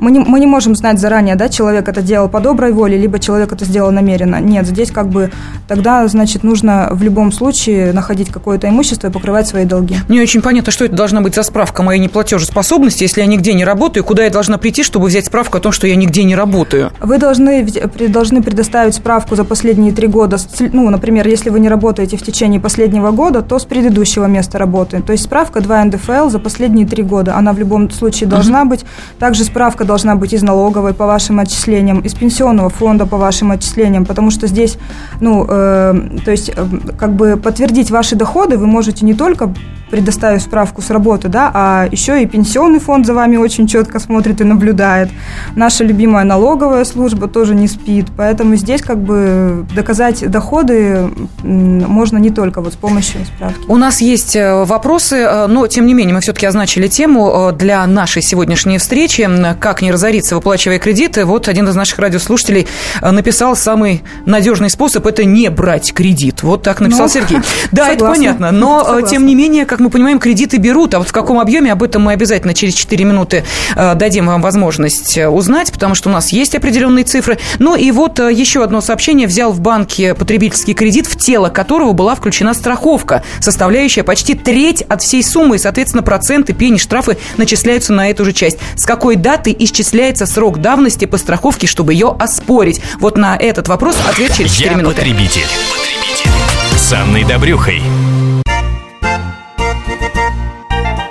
мы 0.00 0.10
не, 0.10 0.20
мы 0.20 0.40
не 0.40 0.46
можем 0.46 0.74
знать 0.74 0.98
заранее, 0.98 1.34
да, 1.34 1.48
человек 1.48 1.88
это 1.88 2.02
делал 2.02 2.28
по 2.28 2.40
доброй 2.40 2.72
воле, 2.72 2.98
либо 2.98 3.18
человек 3.18 3.52
это 3.52 3.64
сделал 3.64 3.90
намеренно. 3.90 4.40
Нет, 4.40 4.66
здесь 4.66 4.90
как 4.90 5.08
бы 5.08 5.30
тогда, 5.68 6.06
значит, 6.08 6.42
нужно 6.42 6.88
в 6.92 7.02
любом 7.02 7.32
случае 7.32 7.92
находить 7.92 8.30
какое-то 8.30 8.68
имущество 8.68 9.08
и 9.08 9.10
покрывать 9.10 9.48
свои 9.48 9.64
долги. 9.64 9.96
Не 10.08 10.20
очень 10.20 10.42
понятно, 10.42 10.72
что 10.72 10.84
это 10.84 10.94
должна 10.94 11.20
быть 11.20 11.34
за 11.34 11.42
справка 11.42 11.82
моей 11.82 12.00
неплатежеспособности, 12.00 13.02
если 13.02 13.20
я 13.20 13.26
нигде 13.26 13.54
не 13.54 13.64
работаю, 13.64 14.04
куда 14.04 14.24
я 14.24 14.30
должна 14.30 14.58
прийти, 14.58 14.82
чтобы 14.82 15.06
взять 15.06 15.26
справку 15.26 15.58
о 15.58 15.60
том, 15.60 15.72
что 15.72 15.86
я 15.86 15.96
нигде 15.96 16.24
не 16.24 16.36
работаю? 16.36 16.90
Вы 17.00 17.18
должны, 17.18 17.66
должны 18.08 18.42
предоставить 18.42 18.94
справку 18.94 19.36
за 19.36 19.44
последние 19.44 19.92
три 19.92 20.08
года. 20.08 20.36
Ну, 20.72 20.90
например, 20.90 21.26
если 21.26 21.50
вы 21.50 21.60
не 21.60 21.68
работаете 21.68 22.16
в 22.16 22.22
течение 22.22 22.60
последнего 22.60 23.10
года, 23.10 23.42
то 23.42 23.58
с 23.58 23.64
предыдущего 23.64 24.26
места 24.26 24.58
работы. 24.58 25.02
То 25.02 25.12
есть 25.12 25.24
справка 25.24 25.60
2 25.60 25.84
НДФЛ 25.84 26.28
за 26.28 26.38
последние 26.38 26.86
три 26.86 27.02
года. 27.02 27.36
Она 27.36 27.52
в 27.52 27.58
любом 27.58 27.90
случае 27.90 28.28
должна 28.28 28.62
uh-huh. 28.62 28.68
быть. 28.68 28.84
Также 29.18 29.44
справка 29.44 29.71
должна 29.84 30.16
быть 30.16 30.32
из 30.32 30.42
налоговой 30.42 30.94
по 30.94 31.06
вашим 31.06 31.40
отчислениям, 31.40 32.00
из 32.00 32.14
пенсионного 32.14 32.68
фонда 32.68 33.06
по 33.06 33.16
вашим 33.16 33.50
отчислениям, 33.50 34.04
потому 34.04 34.30
что 34.30 34.46
здесь, 34.46 34.78
ну, 35.20 35.46
э, 35.48 35.94
то 36.24 36.30
есть, 36.30 36.50
э, 36.54 36.66
как 36.98 37.14
бы 37.14 37.36
подтвердить 37.36 37.90
ваши 37.90 38.16
доходы 38.16 38.56
вы 38.58 38.66
можете 38.66 39.04
не 39.04 39.14
только 39.14 39.52
предоставив 39.92 40.40
справку 40.40 40.80
с 40.80 40.88
работы, 40.88 41.28
да, 41.28 41.50
а 41.52 41.86
еще 41.90 42.22
и 42.22 42.26
пенсионный 42.26 42.80
фонд 42.80 43.04
за 43.04 43.12
вами 43.12 43.36
очень 43.36 43.66
четко 43.66 43.98
смотрит 43.98 44.40
и 44.40 44.44
наблюдает. 44.44 45.10
Наша 45.54 45.84
любимая 45.84 46.24
налоговая 46.24 46.86
служба 46.86 47.28
тоже 47.28 47.54
не 47.54 47.68
спит, 47.68 48.06
поэтому 48.16 48.56
здесь 48.56 48.80
как 48.80 48.96
бы 48.96 49.66
доказать 49.76 50.26
доходы 50.30 51.10
можно 51.42 52.16
не 52.16 52.30
только 52.30 52.62
вот 52.62 52.72
с 52.72 52.76
помощью 52.76 53.20
справки. 53.26 53.60
У 53.68 53.76
нас 53.76 54.00
есть 54.00 54.34
э, 54.34 54.64
вопросы, 54.64 55.16
э, 55.16 55.46
но 55.46 55.66
тем 55.66 55.84
не 55.84 55.92
менее 55.92 56.14
мы 56.14 56.22
все-таки 56.22 56.46
означили 56.46 56.88
тему 56.88 57.50
э, 57.50 57.52
для 57.52 57.86
нашей 57.86 58.22
сегодняшней 58.22 58.78
встречи 58.78 59.28
«Как 59.60 59.82
не 59.82 59.92
разориться, 59.92 60.36
выплачивая 60.36 60.78
кредиты». 60.78 61.26
Вот 61.26 61.48
один 61.48 61.68
из 61.68 61.74
наших 61.74 61.98
радиослушателей 61.98 62.66
написал 63.02 63.56
самый 63.56 64.02
надежный 64.24 64.70
способ– 64.70 65.06
это 65.06 65.26
не 65.26 65.50
брать 65.50 65.92
кредит. 65.92 66.42
Вот 66.42 66.62
так 66.62 66.80
написал 66.80 67.02
ну, 67.02 67.08
Сергей. 67.08 67.38
Да, 67.72 67.88
согласна. 67.88 67.92
это 67.92 68.06
понятно, 68.06 68.52
но 68.52 68.84
согласна. 68.84 69.08
тем 69.08 69.26
не 69.26 69.34
менее, 69.34 69.66
как 69.66 69.81
мы 69.82 69.90
понимаем, 69.90 70.18
кредиты 70.18 70.56
берут, 70.56 70.94
а 70.94 70.98
вот 70.98 71.08
в 71.08 71.12
каком 71.12 71.38
объеме, 71.38 71.72
об 71.72 71.82
этом 71.82 72.02
мы 72.02 72.12
обязательно 72.12 72.54
через 72.54 72.74
4 72.74 73.04
минуты 73.04 73.44
э, 73.74 73.94
дадим 73.94 74.26
вам 74.26 74.40
возможность 74.40 75.18
э, 75.18 75.28
узнать, 75.28 75.72
потому 75.72 75.94
что 75.94 76.08
у 76.08 76.12
нас 76.12 76.32
есть 76.32 76.54
определенные 76.54 77.04
цифры. 77.04 77.38
Ну 77.58 77.74
и 77.74 77.90
вот 77.90 78.20
э, 78.20 78.32
еще 78.32 78.62
одно 78.62 78.80
сообщение. 78.80 79.26
Взял 79.26 79.52
в 79.52 79.60
банке 79.60 80.14
потребительский 80.14 80.74
кредит, 80.74 81.06
в 81.06 81.16
тело 81.16 81.48
которого 81.48 81.92
была 81.92 82.14
включена 82.14 82.54
страховка, 82.54 83.22
составляющая 83.40 84.02
почти 84.02 84.34
треть 84.34 84.82
от 84.82 85.02
всей 85.02 85.22
суммы, 85.22 85.56
и, 85.56 85.58
соответственно, 85.58 86.02
проценты, 86.02 86.52
пени, 86.52 86.78
штрафы 86.78 87.18
начисляются 87.36 87.92
на 87.92 88.10
эту 88.10 88.24
же 88.24 88.32
часть. 88.32 88.58
С 88.76 88.84
какой 88.84 89.16
даты 89.16 89.54
исчисляется 89.58 90.26
срок 90.26 90.60
давности 90.60 91.04
по 91.04 91.18
страховке, 91.18 91.66
чтобы 91.66 91.92
ее 91.92 92.14
оспорить? 92.18 92.80
Вот 93.00 93.16
на 93.16 93.36
этот 93.36 93.68
вопрос 93.68 93.96
ответ 94.08 94.32
через 94.34 94.52
4 94.52 94.70
Я 94.70 94.76
минуты. 94.76 94.96
Потребитель. 94.96 95.42
потребитель. 95.42 96.78
С 96.78 96.92
Анной 96.92 97.24
Добрюхой. 97.24 97.82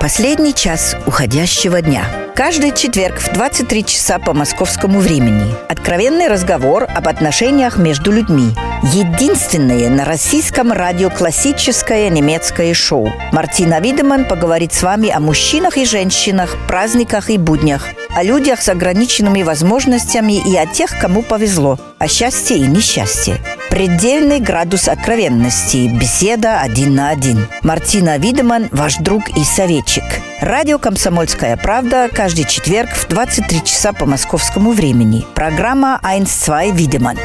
Последний 0.01 0.51
час 0.55 0.95
уходящего 1.05 1.79
дня. 1.79 2.03
Каждый 2.35 2.75
четверг 2.75 3.19
в 3.19 3.33
23 3.33 3.85
часа 3.85 4.17
по 4.17 4.33
московскому 4.33 4.99
времени. 4.99 5.53
Откровенный 5.69 6.27
разговор 6.27 6.87
об 6.89 7.07
отношениях 7.07 7.77
между 7.77 8.11
людьми. 8.11 8.55
Единственное 8.83 9.91
на 9.91 10.05
российском 10.05 10.71
радио 10.71 11.11
классическое 11.11 12.09
немецкое 12.09 12.73
шоу. 12.73 13.13
Мартина 13.31 13.79
Видеман 13.79 14.25
поговорит 14.25 14.73
с 14.73 14.81
вами 14.81 15.09
о 15.09 15.19
мужчинах 15.19 15.77
и 15.77 15.85
женщинах, 15.85 16.57
праздниках 16.67 17.29
и 17.29 17.37
буднях, 17.37 17.85
о 18.15 18.23
людях 18.23 18.59
с 18.59 18.69
ограниченными 18.69 19.43
возможностями 19.43 20.33
и 20.33 20.57
о 20.57 20.65
тех, 20.65 20.97
кому 20.99 21.21
повезло, 21.21 21.77
о 21.99 22.07
счастье 22.07 22.57
и 22.57 22.61
несчастье. 22.61 23.37
Предельный 23.69 24.39
градус 24.39 24.87
откровенности. 24.87 25.87
Беседа 25.87 26.59
один 26.59 26.95
на 26.95 27.09
один. 27.09 27.47
Мартина 27.61 28.17
Видеман, 28.17 28.67
ваш 28.71 28.97
друг 28.97 29.29
и 29.29 29.43
советчик. 29.43 30.03
Радио 30.41 30.79
«Комсомольская 30.79 31.55
правда» 31.55 32.09
каждый 32.11 32.45
четверг 32.45 32.89
в 32.89 33.07
23 33.07 33.63
часа 33.63 33.93
по 33.93 34.07
московскому 34.07 34.71
времени. 34.71 35.23
Программа 35.35 35.99
«Айнс-2 36.01 36.71
Видеман». 36.75 37.19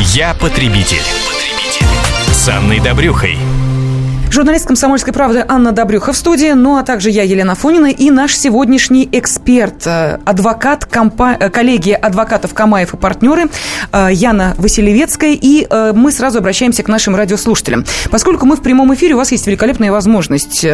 Я 0.00 0.34
потребитель. 0.34 0.98
потребитель. 1.00 1.86
С 2.32 2.48
Анной 2.48 2.80
Добрюхой. 2.80 3.36
Журналист 4.30 4.66
«Комсомольской 4.66 5.12
правды» 5.12 5.44
Анна 5.48 5.72
Добрюха 5.72 6.12
в 6.12 6.16
студии, 6.16 6.52
ну 6.52 6.76
а 6.76 6.84
также 6.84 7.10
я, 7.10 7.24
Елена 7.24 7.56
Фонина, 7.56 7.86
и 7.86 8.10
наш 8.10 8.36
сегодняшний 8.36 9.08
эксперт, 9.10 9.84
э, 9.86 10.18
адвокат 10.24 10.84
компа- 10.84 11.36
э, 11.38 11.50
коллегии 11.50 11.92
адвокатов 11.92 12.54
Камаев 12.54 12.94
и 12.94 12.96
партнеры 12.96 13.48
э, 13.92 14.08
Яна 14.12 14.54
Василевецкая. 14.56 15.36
И 15.40 15.66
мы 15.94 16.12
сразу 16.12 16.38
обращаемся 16.38 16.84
к 16.84 16.88
нашим 16.88 17.16
радиослушателям. 17.16 17.84
Поскольку 18.10 18.46
мы 18.46 18.54
в 18.56 18.62
прямом 18.62 18.94
эфире, 18.94 19.14
у 19.14 19.16
вас 19.16 19.32
есть 19.32 19.46
великолепная 19.48 19.90
возможность 19.90 20.64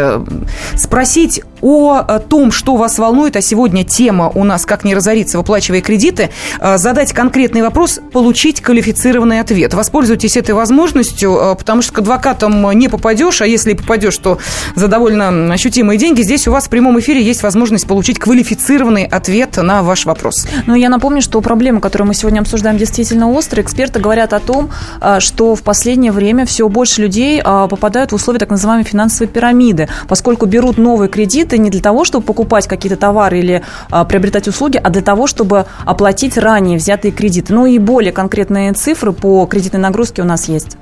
спросить 0.75 1.43
о 1.67 2.19
том, 2.21 2.53
что 2.53 2.77
вас 2.77 2.99
волнует, 2.99 3.37
а 3.37 3.41
сегодня 3.41 3.85
тема 3.85 4.31
у 4.35 4.45
нас 4.45 4.67
«Как 4.67 4.85
не 4.85 4.95
разориться, 4.95 5.39
выплачивая 5.39 5.81
кредиты», 5.81 6.31
задать 6.77 7.13
конкретный 7.13 7.63
вопрос, 7.63 8.01
получить 8.13 8.61
квалифицированный 8.61 9.41
ответ. 9.41 9.75
Воспользуйтесь 9.75 10.37
этой 10.37 10.55
возможностью, 10.55 11.57
потому 11.59 11.83
что 11.83 11.93
к 11.95 11.99
адвокатам 11.99 12.71
не 12.79 12.89
попадешь, 12.89 13.43
а 13.43 13.47
если 13.47 13.75
попадешь, 13.75 14.17
то 14.19 14.39
за 14.75 14.89
довольно 14.89 15.53
ощутимые 15.53 15.99
деньги. 15.99 16.23
Здесь 16.23 16.47
у 16.47 16.53
вас 16.53 16.67
в 16.67 16.69
прямом 16.69 16.99
эфире 17.01 17.23
есть 17.23 17.43
возможность 17.43 17.87
получить 17.87 18.19
квалифицированный 18.19 19.05
ответ 19.05 19.57
на 19.57 19.83
ваш 19.83 20.07
вопрос. 20.07 20.47
Ну, 20.67 20.75
я 20.75 20.89
напомню, 20.89 21.23
что 21.23 21.41
проблемы, 21.41 21.81
которые 21.81 22.07
мы 22.07 22.15
сегодня 22.15 22.41
обсуждаем, 22.41 22.79
действительно 22.79 23.31
острые. 23.31 23.65
Эксперты 23.65 24.01
говорят 24.01 24.33
о 24.33 24.41
том, 24.41 24.71
что 25.19 25.55
в 25.55 25.63
последнее 25.63 26.13
время 26.13 26.47
все 26.47 26.69
больше 26.69 27.03
людей 27.03 27.43
попадают 27.43 28.13
в 28.13 28.15
условия 28.15 28.39
так 28.39 28.51
называемой 28.51 28.85
финансовой 28.85 29.29
пирамиды, 29.29 29.89
поскольку 30.09 30.47
берут 30.47 30.79
новые 30.79 31.09
кредиты 31.09 31.56
не 31.59 31.71
для 31.71 31.81
того, 31.81 32.05
чтобы 32.05 32.27
покупать 32.27 32.67
какие-то 32.67 32.97
товары 32.97 33.39
или 33.39 33.63
а, 33.91 34.05
приобретать 34.05 34.49
услуги, 34.49 34.81
а 34.83 34.91
для 34.91 35.03
того, 35.03 35.27
чтобы 35.27 35.67
оплатить 35.85 36.37
ранее 36.37 36.79
взятые 36.79 37.13
кредиты. 37.13 37.53
Ну 37.53 37.67
и 37.67 37.79
более 37.79 38.13
конкретные 38.13 38.73
цифры 38.73 39.13
по 39.13 39.47
кредитной 39.47 39.81
нагрузке 39.81 40.23
у 40.23 40.25
нас 40.25 40.49
есть. 40.49 40.77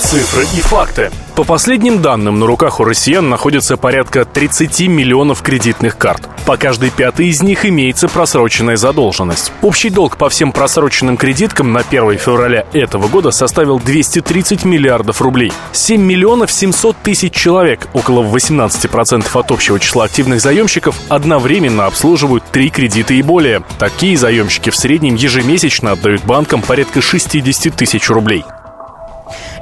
Цифры 0.00 0.44
и 0.56 0.60
факты. 0.60 1.10
По 1.34 1.44
последним 1.44 2.00
данным, 2.00 2.38
на 2.38 2.46
руках 2.46 2.80
у 2.80 2.84
россиян 2.84 3.28
находится 3.28 3.76
порядка 3.76 4.24
30 4.24 4.88
миллионов 4.88 5.42
кредитных 5.42 5.98
карт. 5.98 6.28
По 6.46 6.56
каждой 6.56 6.90
пятой 6.90 7.26
из 7.26 7.42
них 7.42 7.66
имеется 7.66 8.08
просроченная 8.08 8.76
задолженность. 8.76 9.52
Общий 9.60 9.90
долг 9.90 10.16
по 10.16 10.30
всем 10.30 10.52
просроченным 10.52 11.18
кредиткам 11.18 11.72
на 11.72 11.80
1 11.80 12.16
февраля 12.16 12.64
этого 12.72 13.08
года 13.08 13.32
составил 13.32 13.78
230 13.78 14.64
миллиардов 14.64 15.20
рублей. 15.20 15.52
7 15.72 16.00
миллионов 16.00 16.50
700 16.50 16.96
тысяч 17.02 17.34
человек, 17.34 17.86
около 17.92 18.22
18% 18.24 19.26
от 19.38 19.50
общего 19.50 19.78
числа 19.78 20.04
активных 20.04 20.40
заемщиков, 20.40 20.96
одновременно 21.08 21.84
обслуживают 21.84 22.44
три 22.50 22.70
кредита 22.70 23.12
и 23.12 23.20
более. 23.20 23.62
Такие 23.78 24.16
заемщики 24.16 24.70
в 24.70 24.76
среднем 24.76 25.16
ежемесячно 25.16 25.92
отдают 25.92 26.24
банкам 26.24 26.62
порядка 26.62 27.02
60 27.02 27.76
тысяч 27.76 28.08
рублей. 28.08 28.44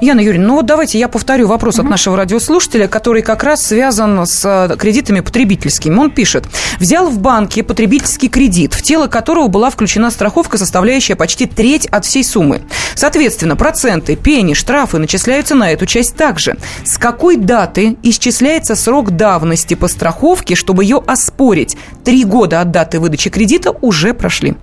Яна 0.01 0.21
Юрьевна, 0.21 0.49
ну 0.49 0.55
вот 0.57 0.67
давайте 0.67 0.99
я 0.99 1.09
повторю 1.09 1.47
вопрос 1.49 1.79
от 1.79 1.87
нашего 1.87 2.17
радиослушателя, 2.17 2.89
который 2.89 3.23
как 3.23 3.43
раз 3.43 3.65
связан 3.65 4.27
с 4.27 4.45
э, 4.45 4.77
кредитами 4.77 5.21
потребительскими. 5.21 5.97
Он 5.97 6.11
пишет. 6.11 6.47
Взял 6.79 7.09
в 7.09 7.19
банке 7.19 7.63
потребительский 7.63 8.29
кредит, 8.29 8.75
в 8.75 8.83
тело 8.83 9.07
которого 9.07 9.49
была 9.49 9.71
включена 9.71 10.11
страховка, 10.11 10.59
составляющая 10.59 11.17
почти 11.17 11.47
треть 11.47 11.87
от 11.87 12.05
всей 12.05 12.25
суммы. 12.25 12.63
Соответственно, 12.95 13.57
проценты, 13.57 14.17
пени, 14.17 14.55
штрафы 14.55 14.99
начисляются 14.99 15.55
на 15.55 15.71
эту 15.71 15.87
часть 15.87 16.17
также. 16.17 16.57
С 16.85 16.99
какой 16.99 17.37
даты 17.37 17.97
исчисляется 18.03 18.75
срок 18.75 19.13
давности 19.13 19.75
по 19.75 19.89
страховке, 19.89 20.55
чтобы 20.55 20.85
ее 20.85 21.03
оспорить? 21.07 21.77
Три 22.05 22.25
года 22.25 22.61
от 22.61 22.71
даты 22.71 23.01
выдачи 23.01 23.31
кредита 23.31 23.71
уже 23.71 24.15
прошли. 24.15 24.57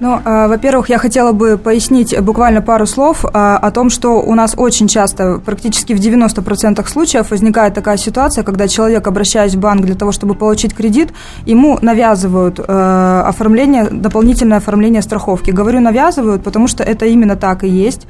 Ну, 0.00 0.20
э, 0.24 0.48
во-первых, 0.48 0.88
я 0.88 0.98
хотела 0.98 1.32
бы 1.32 1.56
пояснить 1.58 2.18
буквально 2.20 2.62
пару 2.62 2.86
слов 2.86 3.24
э, 3.24 3.28
о 3.32 3.70
том, 3.70 3.90
что 3.90 4.20
у 4.20 4.34
нас 4.34 4.54
очень 4.56 4.88
часто, 4.88 5.40
практически 5.44 5.94
в 5.94 5.98
90% 5.98 6.86
случаев 6.88 7.30
возникает 7.30 7.74
такая 7.74 7.96
ситуация, 7.96 8.44
когда 8.44 8.68
человек, 8.68 9.06
обращаясь 9.06 9.54
в 9.54 9.58
банк 9.58 9.84
для 9.84 9.94
того, 9.94 10.12
чтобы 10.12 10.34
получить 10.34 10.74
кредит, 10.74 11.12
ему 11.46 11.78
навязывают 11.80 12.60
э, 12.60 13.22
оформление, 13.26 13.88
дополнительное 13.90 14.58
оформление 14.58 15.02
страховки. 15.02 15.50
Говорю 15.50 15.80
навязывают, 15.80 16.42
потому 16.42 16.68
что 16.68 16.82
это 16.82 17.06
именно 17.06 17.36
так 17.36 17.64
и 17.64 17.68
есть. 17.68 18.06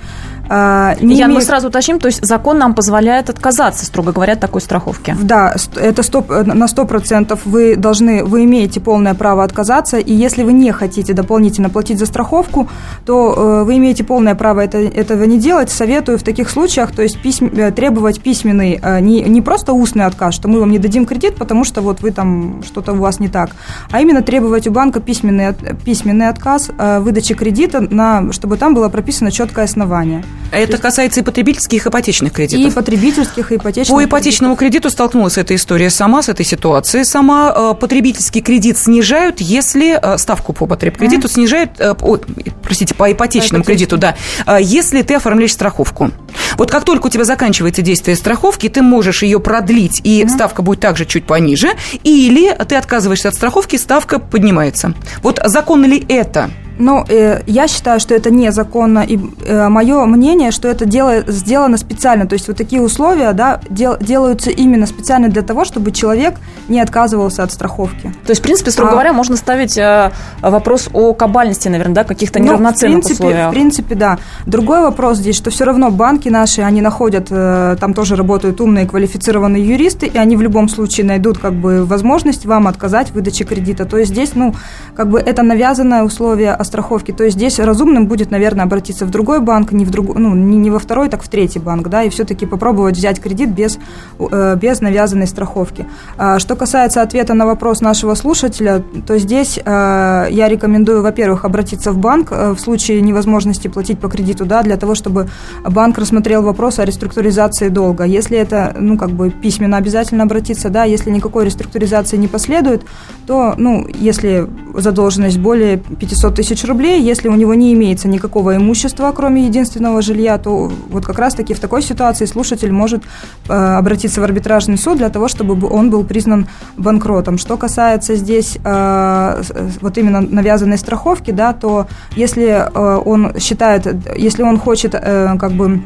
Не 0.48 0.54
Ян, 0.54 1.00
имеет... 1.00 1.28
мы 1.28 1.40
сразу 1.40 1.68
уточним, 1.68 1.98
то 1.98 2.06
есть 2.06 2.24
закон 2.24 2.58
нам 2.58 2.74
позволяет 2.74 3.30
отказаться, 3.30 3.84
строго 3.84 4.12
говоря, 4.12 4.34
от 4.34 4.40
такой 4.40 4.60
страховки. 4.60 5.16
Да, 5.20 5.56
это 5.74 6.02
100, 6.02 6.24
э, 6.28 6.42
на 6.44 6.66
100% 6.66 7.38
вы 7.44 7.76
должны, 7.76 8.24
вы 8.24 8.44
имеете 8.44 8.80
полное 8.80 9.14
право 9.14 9.42
отказаться, 9.42 9.98
и 9.98 10.12
если 10.12 10.44
вы 10.44 10.52
не 10.52 10.70
хотите 10.72 11.14
дополнительно 11.14 11.68
платить 11.76 11.98
за 11.98 12.06
страховку, 12.06 12.70
то 13.04 13.34
э, 13.36 13.64
вы 13.64 13.76
имеете 13.76 14.02
полное 14.02 14.34
право 14.34 14.60
это, 14.60 14.78
этого 14.78 15.24
не 15.24 15.38
делать. 15.38 15.68
Советую 15.68 16.18
в 16.18 16.22
таких 16.22 16.48
случаях, 16.48 16.90
то 16.90 17.02
есть 17.02 17.20
письм, 17.20 17.48
э, 17.48 17.70
требовать 17.70 18.22
письменный, 18.22 18.80
э, 18.82 19.00
не, 19.00 19.20
не 19.20 19.42
просто 19.42 19.74
устный 19.74 20.06
отказ, 20.06 20.34
что 20.34 20.48
мы 20.48 20.58
вам 20.60 20.70
не 20.70 20.78
дадим 20.78 21.04
кредит, 21.04 21.34
потому 21.34 21.64
что 21.64 21.82
вот 21.82 22.00
вы 22.00 22.12
там, 22.12 22.62
что-то 22.64 22.94
у 22.94 22.96
вас 22.96 23.20
не 23.20 23.28
так, 23.28 23.50
а 23.90 24.00
именно 24.00 24.22
требовать 24.22 24.66
у 24.66 24.70
банка 24.70 25.00
письменный, 25.00 25.52
письменный 25.84 26.28
отказ 26.30 26.70
выдачи 26.78 27.34
кредита, 27.34 27.80
на, 27.80 28.32
чтобы 28.32 28.56
там 28.56 28.74
было 28.74 28.88
прописано 28.88 29.30
четкое 29.30 29.66
основание. 29.66 30.24
Это 30.52 30.72
есть, 30.72 30.82
касается 30.82 31.20
и 31.20 31.22
потребительских, 31.22 31.84
и 31.84 31.88
ипотечных 31.90 32.32
кредитов. 32.32 32.72
И 32.72 32.74
потребительских, 32.74 33.52
и 33.52 33.56
ипотечных. 33.56 33.94
По 33.94 34.02
ипотечному 34.02 34.56
кредитов. 34.56 34.72
кредиту 34.72 34.90
столкнулась 34.90 35.36
эта 35.36 35.54
история 35.54 35.90
сама 35.90 36.22
с 36.22 36.30
этой 36.30 36.46
ситуацией. 36.46 37.04
Сама 37.04 37.74
потребительский 37.74 38.40
кредит 38.40 38.78
снижают, 38.78 39.42
если 39.42 40.00
ставку 40.16 40.54
по 40.54 40.64
потребкредиту 40.66 41.26
mm-hmm. 41.26 41.32
снижают 41.32 41.65
снижают, 41.66 41.80
э, 41.80 41.94
о, 42.00 42.18
простите, 42.62 42.94
по 42.94 43.10
ипотечному 43.10 43.64
по 43.64 43.70
кредиту, 43.70 43.96
да, 43.96 44.16
э, 44.46 44.58
если 44.60 45.02
ты 45.02 45.14
оформляешь 45.14 45.52
страховку. 45.52 46.10
Вот 46.56 46.70
как 46.70 46.84
только 46.84 47.06
у 47.06 47.10
тебя 47.10 47.24
заканчивается 47.24 47.82
действие 47.82 48.16
страховки, 48.16 48.68
ты 48.68 48.82
можешь 48.82 49.22
ее 49.22 49.40
продлить, 49.40 50.00
и 50.04 50.22
угу. 50.24 50.32
ставка 50.32 50.62
будет 50.62 50.80
также 50.80 51.04
чуть 51.04 51.26
пониже, 51.26 51.70
или 52.02 52.54
ты 52.68 52.76
отказываешься 52.76 53.28
от 53.28 53.34
страховки, 53.34 53.76
ставка 53.76 54.18
поднимается. 54.18 54.94
Вот 55.22 55.40
законно 55.44 55.86
ли 55.86 56.04
это? 56.08 56.50
Ну, 56.78 57.04
э, 57.08 57.42
я 57.46 57.68
считаю, 57.68 58.00
что 58.00 58.14
это 58.14 58.30
незаконно, 58.30 59.00
и 59.00 59.18
э, 59.18 59.68
мое 59.68 60.04
мнение, 60.04 60.50
что 60.50 60.68
это 60.68 60.84
дело, 60.84 61.22
сделано 61.26 61.76
специально. 61.76 62.26
То 62.26 62.34
есть 62.34 62.48
вот 62.48 62.56
такие 62.56 62.82
условия 62.82 63.32
да, 63.32 63.60
дел, 63.70 63.96
делаются 63.98 64.50
именно 64.50 64.86
специально 64.86 65.28
для 65.28 65.42
того, 65.42 65.64
чтобы 65.64 65.90
человек 65.90 66.34
не 66.68 66.80
отказывался 66.80 67.42
от 67.42 67.52
страховки. 67.52 68.12
То 68.24 68.30
есть, 68.30 68.40
в 68.40 68.44
принципе, 68.44 68.70
строго 68.70 68.90
а, 68.90 68.92
говоря, 68.92 69.12
можно 69.12 69.36
ставить 69.36 69.78
э, 69.78 70.10
вопрос 70.42 70.88
о 70.92 71.14
кабальности, 71.14 71.68
наверное, 71.68 71.94
да, 71.94 72.04
каких-то 72.04 72.40
неравноценных 72.40 72.96
ну, 72.96 73.00
в 73.00 73.04
принципе, 73.04 73.24
условиях. 73.24 73.48
В 73.48 73.52
принципе, 73.52 73.94
да. 73.94 74.18
Другой 74.46 74.80
вопрос 74.82 75.18
здесь, 75.18 75.36
что 75.36 75.50
все 75.50 75.64
равно 75.64 75.90
банки 75.90 76.28
наши, 76.28 76.62
они 76.62 76.82
находят, 76.82 77.28
э, 77.30 77.76
там 77.80 77.94
тоже 77.94 78.16
работают 78.16 78.60
умные, 78.60 78.86
квалифицированные 78.86 79.64
юристы, 79.64 80.06
и 80.06 80.18
они 80.18 80.36
в 80.36 80.42
любом 80.42 80.68
случае 80.68 81.06
найдут 81.06 81.38
как 81.38 81.54
бы 81.54 81.84
возможность 81.84 82.44
вам 82.46 82.66
отказать 82.66 83.10
в 83.10 83.14
выдаче 83.14 83.44
кредита. 83.44 83.84
То 83.84 83.98
есть 83.98 84.12
здесь, 84.12 84.32
ну, 84.34 84.54
как 84.94 85.08
бы 85.08 85.18
это 85.18 85.42
навязанное 85.42 86.02
условие 86.02 86.52
страховки. 86.66 87.12
То 87.12 87.24
есть 87.24 87.36
здесь 87.36 87.58
разумным 87.58 88.06
будет, 88.06 88.30
наверное, 88.30 88.64
обратиться 88.64 89.06
в 89.06 89.10
другой 89.10 89.40
банк, 89.40 89.72
не, 89.72 89.84
в 89.84 89.90
друг, 89.90 90.14
ну, 90.16 90.34
не, 90.34 90.58
не 90.58 90.70
во 90.70 90.78
второй, 90.78 91.08
так 91.08 91.22
в 91.22 91.28
третий 91.28 91.58
банк, 91.58 91.88
да, 91.88 92.02
и 92.02 92.08
все-таки 92.10 92.46
попробовать 92.46 92.96
взять 92.96 93.20
кредит 93.20 93.50
без, 93.50 93.78
э, 94.18 94.56
без 94.60 94.80
навязанной 94.80 95.26
страховки. 95.26 95.86
А, 96.18 96.38
что 96.38 96.56
касается 96.56 97.02
ответа 97.02 97.34
на 97.34 97.46
вопрос 97.46 97.80
нашего 97.80 98.14
слушателя, 98.14 98.82
то 99.06 99.18
здесь 99.18 99.58
э, 99.58 100.26
я 100.30 100.48
рекомендую, 100.48 101.02
во-первых, 101.02 101.44
обратиться 101.44 101.92
в 101.92 101.98
банк 101.98 102.28
э, 102.30 102.52
в 102.52 102.58
случае 102.58 103.00
невозможности 103.00 103.68
платить 103.68 103.98
по 103.98 104.08
кредиту, 104.08 104.44
да, 104.44 104.62
для 104.62 104.76
того, 104.76 104.94
чтобы 104.94 105.28
банк 105.64 105.98
рассмотрел 105.98 106.42
вопрос 106.42 106.78
о 106.78 106.84
реструктуризации 106.84 107.68
долга. 107.68 108.04
Если 108.04 108.36
это, 108.36 108.74
ну, 108.78 108.98
как 108.98 109.10
бы 109.10 109.30
письменно 109.30 109.76
обязательно 109.76 110.24
обратиться, 110.24 110.70
да, 110.70 110.84
если 110.84 111.10
никакой 111.10 111.44
реструктуризации 111.44 112.16
не 112.16 112.28
последует, 112.28 112.82
то, 113.26 113.54
ну, 113.56 113.86
если 113.88 114.46
задолженность 114.74 115.38
более 115.38 115.76
500 115.76 116.34
тысяч 116.34 116.55
тысяч 116.56 116.68
рублей. 116.68 117.02
Если 117.02 117.28
у 117.28 117.34
него 117.34 117.54
не 117.54 117.72
имеется 117.72 118.08
никакого 118.08 118.56
имущества, 118.56 119.12
кроме 119.14 119.46
единственного 119.46 120.02
жилья, 120.02 120.38
то 120.38 120.72
вот 120.88 121.04
как 121.04 121.18
раз-таки 121.18 121.54
в 121.54 121.60
такой 121.60 121.82
ситуации 121.82 122.26
слушатель 122.26 122.72
может 122.72 123.02
э, 123.48 123.52
обратиться 123.52 124.20
в 124.20 124.24
арбитражный 124.24 124.78
суд 124.78 124.98
для 124.98 125.08
того, 125.08 125.28
чтобы 125.28 125.68
он 125.68 125.90
был 125.90 126.04
признан 126.04 126.46
банкротом. 126.76 127.38
Что 127.38 127.56
касается 127.56 128.16
здесь 128.16 128.58
э, 128.64 129.42
вот 129.80 129.98
именно 129.98 130.20
навязанной 130.20 130.78
страховки, 130.78 131.30
да, 131.30 131.52
то 131.52 131.86
если 132.16 132.46
э, 132.46 133.02
он 133.04 133.38
считает, 133.38 133.86
если 134.16 134.42
он 134.42 134.58
хочет 134.58 134.94
э, 134.94 135.36
как 135.38 135.52
бы 135.52 135.82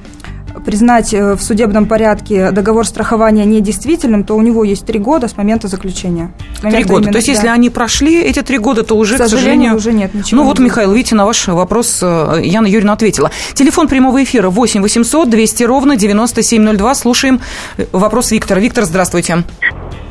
признать 0.64 1.14
э, 1.14 1.34
в 1.34 1.40
судебном 1.40 1.86
порядке 1.86 2.50
договор 2.50 2.86
страхования 2.86 3.44
недействительным, 3.44 4.24
то 4.24 4.34
у 4.34 4.42
него 4.42 4.64
есть 4.64 4.86
три 4.86 4.98
года 4.98 5.28
с 5.28 5.36
момента 5.36 5.68
заключения. 5.68 6.32
Три 6.60 6.84
года. 6.84 7.02
Именно, 7.02 7.12
то 7.12 7.18
есть, 7.18 7.28
да. 7.28 7.32
если 7.32 7.48
они 7.48 7.70
прошли 7.70 8.22
эти 8.22 8.42
три 8.42 8.58
года, 8.58 8.82
то 8.82 8.94
уже, 8.96 9.14
к 9.14 9.18
сожалению, 9.18 9.26
к 9.26 9.40
сожалению 9.40 9.76
уже 9.76 9.92
нет 9.92 10.14
ничего. 10.14 10.42
Ну 10.42 10.46
вот, 10.46 10.58
Михаил, 10.58 10.92
видите, 10.92 11.14
на 11.14 11.26
ваш 11.26 11.48
вопрос 11.48 12.00
э, 12.02 12.40
Яна 12.42 12.66
Юрьевна 12.66 12.94
ответила. 12.94 13.30
Телефон 13.54 13.88
прямого 13.88 14.22
эфира 14.22 14.50
8 14.50 14.82
800 14.82 15.30
200 15.30 15.64
ровно 15.64 15.96
9702. 15.96 16.94
Слушаем 16.94 17.40
э, 17.76 17.84
вопрос 17.92 18.30
Виктора. 18.30 18.60
Виктор, 18.60 18.84
здравствуйте. 18.84 19.44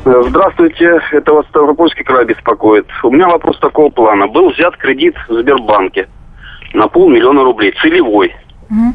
Здравствуйте, 0.04 0.98
это 1.12 1.32
вас 1.32 1.46
Ставропольский 1.48 2.04
край 2.04 2.24
беспокоит. 2.24 2.86
У 3.02 3.10
меня 3.10 3.28
вопрос 3.28 3.58
такого 3.58 3.90
плана. 3.90 4.28
Был 4.28 4.50
взят 4.50 4.76
кредит 4.78 5.14
в 5.28 5.40
Сбербанке 5.40 6.08
на 6.72 6.88
полмиллиона 6.88 7.44
рублей, 7.44 7.74
целевой. 7.82 8.34
Угу 8.70 8.94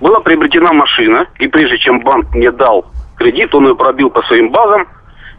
была 0.00 0.20
приобретена 0.20 0.72
машина, 0.72 1.26
и 1.38 1.48
прежде 1.48 1.78
чем 1.78 2.00
банк 2.00 2.34
мне 2.34 2.50
дал 2.50 2.86
кредит, 3.16 3.54
он 3.54 3.68
ее 3.68 3.74
пробил 3.74 4.10
по 4.10 4.22
своим 4.22 4.50
базам, 4.50 4.86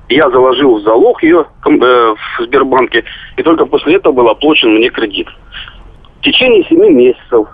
я 0.10 0.30
заложил 0.30 0.80
в 0.80 0.82
залог 0.82 1.22
ее 1.24 1.46
э, 1.66 1.70
в 1.70 2.44
Сбербанке, 2.44 3.04
и 3.38 3.44
только 3.44 3.66
после 3.66 3.96
этого 3.96 4.14
был 4.14 4.30
оплачен 4.30 4.76
мне 4.76 4.90
кредит. 4.90 5.28
В 6.20 6.22
течение 6.24 6.64
семи 6.66 6.90
месяцев 6.90 7.48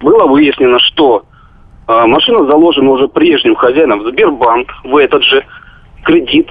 было 0.00 0.26
выяснено, 0.26 0.78
что 0.78 1.24
э, 1.86 2.06
машина 2.06 2.46
заложена 2.46 2.90
уже 2.90 3.08
прежним 3.08 3.56
хозяином 3.56 4.00
в 4.00 4.08
Сбербанк, 4.08 4.68
в 4.84 4.96
этот 4.96 5.22
же 5.24 5.44
кредит. 6.04 6.48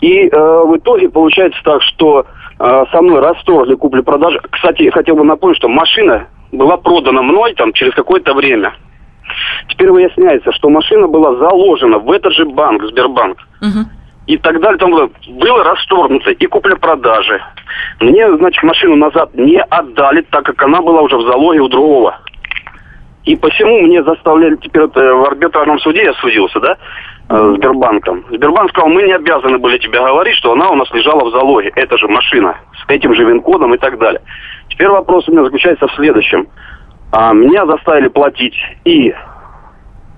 И 0.00 0.28
э, 0.28 0.30
в 0.30 0.76
итоге 0.76 1.08
получается 1.08 1.60
так, 1.64 1.82
что 1.82 2.24
э, 2.58 2.84
со 2.90 3.02
мной 3.02 3.20
расторгли 3.20 3.74
купли-продажи. 3.74 4.40
Кстати, 4.50 4.88
хотел 4.90 5.16
бы 5.16 5.24
напомнить, 5.24 5.58
что 5.58 5.68
машина 5.68 6.28
была 6.52 6.76
продана 6.76 7.22
мной 7.22 7.54
там 7.54 7.72
через 7.72 7.94
какое-то 7.94 8.34
время. 8.34 8.74
Теперь 9.68 9.90
выясняется, 9.90 10.52
что 10.52 10.68
машина 10.68 11.08
была 11.08 11.36
заложена 11.36 11.98
в 11.98 12.10
этот 12.10 12.32
же 12.32 12.44
банк, 12.44 12.84
Сбербанк. 12.84 13.38
Угу. 13.60 13.88
И 14.26 14.36
так 14.38 14.60
далее. 14.60 14.78
Там 14.78 14.90
было, 14.90 15.10
было 15.28 15.64
расторгнуто 15.64 16.30
и 16.30 16.46
купля-продажи. 16.46 17.40
Мне, 18.00 18.36
значит, 18.36 18.62
машину 18.62 18.96
назад 18.96 19.34
не 19.34 19.60
отдали, 19.60 20.22
так 20.22 20.44
как 20.44 20.62
она 20.62 20.80
была 20.80 21.02
уже 21.02 21.16
в 21.16 21.22
залоге 21.22 21.60
у 21.60 21.68
другого. 21.68 22.18
И 23.24 23.36
посему 23.36 23.82
мне 23.82 24.02
заставляли 24.02 24.56
теперь 24.56 24.82
это 24.82 25.00
в 25.14 25.24
арбитражном 25.24 25.78
суде 25.78 26.02
я 26.02 26.12
судился, 26.14 26.58
да, 26.58 26.76
э, 27.28 27.54
Сбербанком. 27.56 28.24
Сбербанк 28.30 28.70
сказал, 28.70 28.88
мы 28.88 29.02
не 29.02 29.12
обязаны 29.12 29.58
были 29.58 29.78
тебе 29.78 30.00
говорить, 30.00 30.34
что 30.34 30.52
она 30.52 30.70
у 30.70 30.74
нас 30.74 30.90
лежала 30.92 31.24
в 31.24 31.30
залоге. 31.30 31.70
Это 31.76 31.96
же 31.98 32.08
машина 32.08 32.56
с 32.84 32.90
этим 32.90 33.14
же 33.14 33.24
вин-кодом 33.24 33.74
и 33.74 33.78
так 33.78 33.98
далее. 33.98 34.20
Теперь 34.68 34.88
вопрос 34.88 35.28
у 35.28 35.32
меня 35.32 35.44
заключается 35.44 35.86
в 35.86 35.94
следующем. 35.94 36.48
А, 37.12 37.32
меня 37.34 37.66
заставили 37.66 38.08
платить 38.08 38.54
и 38.84 39.14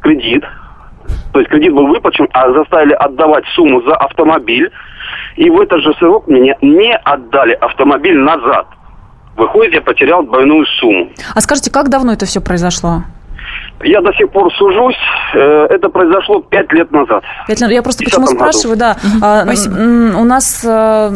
кредит, 0.01 0.45
то 1.33 1.41
есть 1.41 1.51
кредит 1.51 1.73
был 1.73 1.89
выплачен, 1.89 2.29
а 2.33 2.53
заставили 2.53 2.93
отдавать 2.93 3.45
сумму 3.57 3.83
за 3.83 3.97
автомобиль, 3.97 4.71
и 5.37 5.51
в 5.51 5.61
этот 5.61 5.81
же 5.83 5.93
срок 5.95 6.29
мне 6.29 6.57
не 6.63 6.95
отдали 6.97 7.55
автомобиль 7.55 8.17
назад. 8.17 8.69
Выходит, 9.37 9.75
я 9.75 9.81
потерял 9.83 10.23
двойную 10.23 10.65
сумму. 10.79 11.11
А 11.35 11.41
скажите, 11.41 11.73
как 11.73 11.89
давно 11.89 12.13
это 12.13 12.27
все 12.27 12.41
произошло? 12.41 13.03
Я 13.83 14.01
до 14.01 14.13
сих 14.15 14.31
пор 14.31 14.53
сужусь. 14.55 14.97
Э, 15.35 15.67
это 15.69 15.89
произошло 15.89 16.41
пять 16.41 16.73
лет 16.73 16.91
назад. 16.93 17.23
Пять 17.47 17.61
лет. 17.61 17.71
Я 17.71 17.83
просто 17.83 18.05
почему 18.05 18.27
году. 18.27 18.37
спрашиваю, 18.37 18.77
да. 18.77 18.97
Угу. 19.03 19.19
Спасибо. 19.45 19.75
У 20.19 20.25
нас 20.25 20.65
э, 20.65 21.11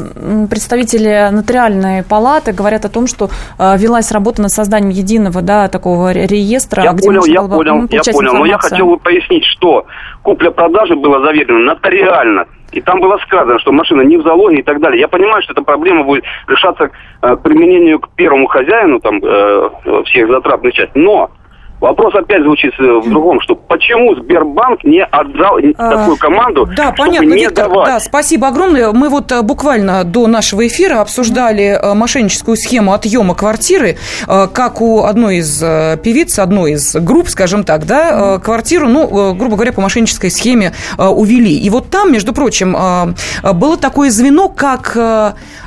представители 0.50 1.28
нотариальной 1.30 2.02
палаты 2.02 2.52
говорят 2.52 2.84
о 2.84 2.88
том, 2.88 3.06
что 3.06 3.30
э, 3.58 3.78
велась 3.78 4.10
работа 4.12 4.42
над 4.42 4.50
созданием 4.50 4.90
единого, 4.90 5.40
да, 5.40 5.68
такого 5.68 6.12
реестра. 6.12 6.82
Я 6.82 6.92
понял, 6.92 7.24
я 7.26 7.42
понял, 7.42 7.86
я 7.90 8.02
понял. 8.12 8.34
Но 8.34 8.46
я 8.46 8.58
хотел 8.58 8.86
бы 8.86 8.98
пояснить, 8.98 9.44
что 9.44 9.86
купля-продажа 10.22 10.96
была 10.96 11.20
заверена 11.20 11.60
нотариально. 11.60 12.46
И 12.72 12.82
там 12.82 13.00
было 13.00 13.16
сказано, 13.18 13.58
что 13.60 13.72
машина 13.72 14.02
не 14.02 14.18
в 14.18 14.22
залоге 14.22 14.58
и 14.58 14.62
так 14.62 14.80
далее. 14.80 15.00
Я 15.00 15.08
понимаю, 15.08 15.42
что 15.42 15.52
эта 15.52 15.62
проблема 15.62 16.04
будет 16.04 16.24
решаться 16.48 16.90
к 17.20 17.36
применению 17.36 17.98
к 17.98 18.10
первому 18.10 18.46
хозяину 18.46 19.00
там, 19.00 19.20
всех 20.04 20.28
затратных 20.28 20.74
частей. 20.74 21.00
Но 21.00 21.30
Вопрос 21.80 22.12
опять 22.14 22.42
звучит 22.42 22.72
э, 22.80 22.82
в 22.82 23.08
другом, 23.08 23.40
что 23.40 23.54
почему 23.54 24.14
Сбербанк 24.16 24.82
не 24.82 25.04
отдал 25.04 25.58
а, 25.76 25.90
такую 25.90 26.16
команду, 26.16 26.66
да, 26.66 26.94
чтобы 26.94 26.96
понятно, 26.96 27.34
не 27.34 27.42
Виктор, 27.42 27.68
давать? 27.68 27.86
Да, 27.86 28.00
спасибо 28.00 28.48
огромное. 28.48 28.90
Мы 28.92 29.08
вот 29.08 29.30
э, 29.30 29.42
буквально 29.42 30.02
до 30.02 30.26
нашего 30.26 30.66
эфира 30.66 31.00
обсуждали 31.00 31.78
э, 31.80 31.94
мошенническую 31.94 32.56
схему 32.56 32.92
отъема 32.92 33.34
квартиры, 33.34 33.96
как 34.26 34.80
у 34.80 35.04
одной 35.04 35.36
из 35.36 35.60
певиц, 36.02 36.38
одной 36.38 36.72
из 36.72 36.96
групп, 36.96 37.28
скажем 37.28 37.62
так, 37.62 37.86
да, 37.86 38.38
квартиру, 38.38 38.88
ну, 38.88 39.34
грубо 39.34 39.54
говоря, 39.54 39.72
по 39.72 39.80
мошеннической 39.80 40.30
схеме 40.30 40.72
увели. 40.98 41.56
И 41.56 41.70
вот 41.70 41.90
там, 41.90 42.12
между 42.12 42.32
прочим, 42.32 42.76
было 43.54 43.76
такое 43.76 44.10
звено, 44.10 44.48
как 44.48 44.96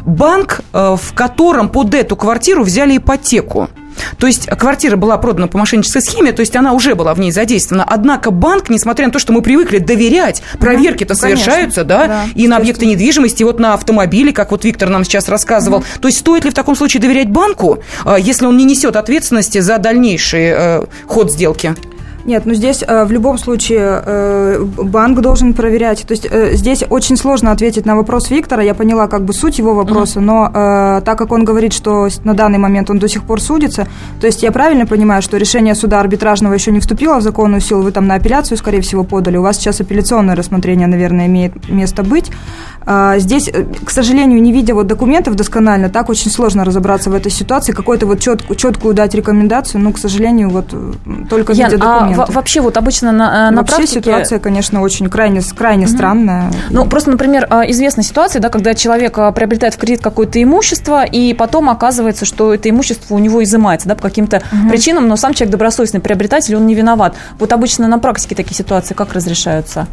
банк, 0.06 0.62
в 0.74 1.14
котором 1.14 1.70
под 1.70 1.94
эту 1.94 2.16
квартиру 2.16 2.64
взяли 2.64 2.98
ипотеку. 2.98 3.70
То 4.18 4.28
есть 4.28 4.48
квартира 4.48 4.96
была 4.96 5.18
продана 5.18 5.48
по 5.48 5.58
мошеннической 5.58 6.02
схеме, 6.02 6.32
то 6.32 6.42
есть 6.42 6.56
она 6.56 6.74
уже 6.74 6.96
была 6.96 7.14
в 7.14 7.20
ней 7.20 7.32
задействована. 7.32 7.86
Однако 7.88 8.32
банк, 8.32 8.70
несмотря 8.70 9.08
на 9.08 9.12
то, 9.12 9.20
что 9.20 9.34
мы 9.34 9.42
привыкли 9.42 9.80
доверять, 9.80 10.42
проверки-то 10.60 11.14
ну, 11.14 11.20
совершаются, 11.20 11.84
да, 11.84 12.08
да, 12.08 12.26
и 12.36 12.48
на 12.48 12.58
объекты 12.58 12.86
недвижимости, 12.86 13.42
и 13.42 13.46
вот 13.46 13.60
на 13.60 13.74
автомобили, 13.74 14.32
как 14.32 14.52
вот 14.52 14.66
Виктор 14.66 14.90
нам 14.90 15.04
сейчас 15.04 15.30
рассказывал. 15.30 15.80
Угу. 15.80 15.86
То 16.02 16.08
есть 16.08 16.20
стоит 16.20 16.46
ли 16.46 16.52
в 16.52 16.54
таком 16.54 16.76
случае 16.76 17.02
доверять 17.02 17.30
банку, 17.30 17.80
а, 18.06 18.18
если 18.18 18.46
он 18.46 18.58
не 18.58 18.66
несет 18.66 18.96
ответственности 18.96 19.60
за 19.60 19.78
дальнейший 19.78 20.52
э, 20.54 20.86
ход 21.08 21.32
сделки? 21.32 21.76
Нет, 22.26 22.46
ну 22.46 22.54
здесь 22.54 22.84
э, 22.88 23.04
в 23.06 23.12
любом 23.12 23.38
случае 23.38 24.04
э, 24.06 24.64
банк 24.64 25.20
должен 25.22 25.54
проверять. 25.54 26.06
То 26.06 26.14
есть 26.14 26.28
э, 26.30 26.54
здесь 26.54 26.84
очень 26.90 27.18
сложно 27.18 27.52
ответить 27.52 27.86
на 27.86 27.96
вопрос 27.96 28.30
Виктора. 28.30 28.62
Я 28.64 28.74
поняла 28.74 29.08
как 29.08 29.24
бы 29.24 29.34
суть 29.34 29.58
его 29.58 29.74
вопроса, 29.74 30.20
mm-hmm. 30.20 30.24
но 30.24 30.52
э, 30.54 31.02
так 31.04 31.18
как 31.18 31.32
он 31.32 31.44
говорит, 31.44 31.74
что 31.74 32.08
на 32.24 32.34
данный 32.34 32.60
момент 32.60 32.90
он 32.90 33.00
до 33.00 33.08
сих 33.08 33.24
пор 33.24 33.42
судится, 33.42 33.88
то 34.20 34.28
есть 34.28 34.44
я 34.44 34.52
правильно 34.52 34.86
понимаю, 34.86 35.22
что 35.22 35.38
решение 35.38 35.74
суда 35.76 36.00
арбитражного 36.00 36.54
еще 36.54 36.72
не 36.72 36.80
вступило 36.80 37.18
в 37.18 37.22
законную 37.22 37.62
силу, 37.62 37.82
вы 37.82 37.92
там 37.92 38.06
на 38.06 38.16
апелляцию, 38.16 38.58
скорее 38.58 38.82
всего, 38.82 39.04
подали. 39.04 39.38
У 39.38 39.42
вас 39.42 39.58
сейчас 39.58 39.82
апелляционное 39.82 40.36
рассмотрение, 40.36 40.88
наверное, 40.88 41.26
имеет 41.26 41.70
место 41.70 42.04
быть. 42.04 42.32
А, 42.86 43.20
здесь, 43.20 43.48
э, 43.48 43.66
к 43.86 43.90
сожалению, 43.90 44.42
не 44.42 44.52
видя 44.52 44.74
вот 44.74 44.88
документов 44.88 45.36
досконально, 45.36 45.90
так 45.90 46.10
очень 46.10 46.32
сложно 46.32 46.66
разобраться 46.66 47.10
в 47.10 47.14
этой 47.14 47.32
ситуации, 47.32 47.74
какую-то 47.74 48.06
вот 48.06 48.20
четкую, 48.20 48.58
четкую 48.58 48.94
дать 48.94 49.14
рекомендацию, 49.14 49.82
ну, 49.82 49.94
к 49.94 49.98
сожалению, 49.98 50.50
вот 50.50 50.74
только 51.30 51.54
Ян, 51.54 51.72
видя 51.72 51.86
а 51.86 52.11
документы. 52.12 52.34
Вообще 52.34 52.62
вот 52.62 52.78
обычно 52.78 53.12
на, 53.12 53.50
э, 53.50 53.52
на 53.52 53.58
вообще 53.58 53.76
практике... 53.76 54.00
ситуация, 54.02 54.40
конечно, 54.40 54.82
очень 54.82 55.10
крайне, 55.10 55.42
крайне 55.56 55.86
угу. 55.86 55.94
странная. 55.94 56.52
Ну, 56.70 56.86
просто, 56.86 57.10
например, 57.12 57.46
известна 57.68 58.04
ситуация, 58.04 58.42
да, 58.42 58.50
когда 58.50 58.74
человек 58.74 59.16
приобретает 59.36 59.76
в 59.76 59.78
кредит 59.78 60.02
какое-то 60.02 60.42
имущество, 60.42 61.04
и 61.04 61.34
потом 61.34 61.70
оказывается, 61.70 62.26
что 62.26 62.54
это 62.54 62.70
имущество 62.70 63.16
у 63.16 63.20
него 63.20 63.44
изымается, 63.44 63.88
да, 63.88 63.96
по 63.96 64.02
каким-то 64.02 64.38
угу. 64.38 64.70
причинам, 64.70 65.08
но 65.08 65.16
сам 65.16 65.34
человек 65.34 65.52
добросовестный 65.52 66.00
приобретатель, 66.00 66.56
он 66.56 66.68
не 66.68 66.76
виноват. 66.76 67.16
Вот 67.40 67.54
обычно 67.54 67.88
на 67.88 68.00
практике 68.00 68.36
такие 68.36 68.56
ситуации 68.56 68.94
как 68.94 69.14
разрешаются? 69.14 69.88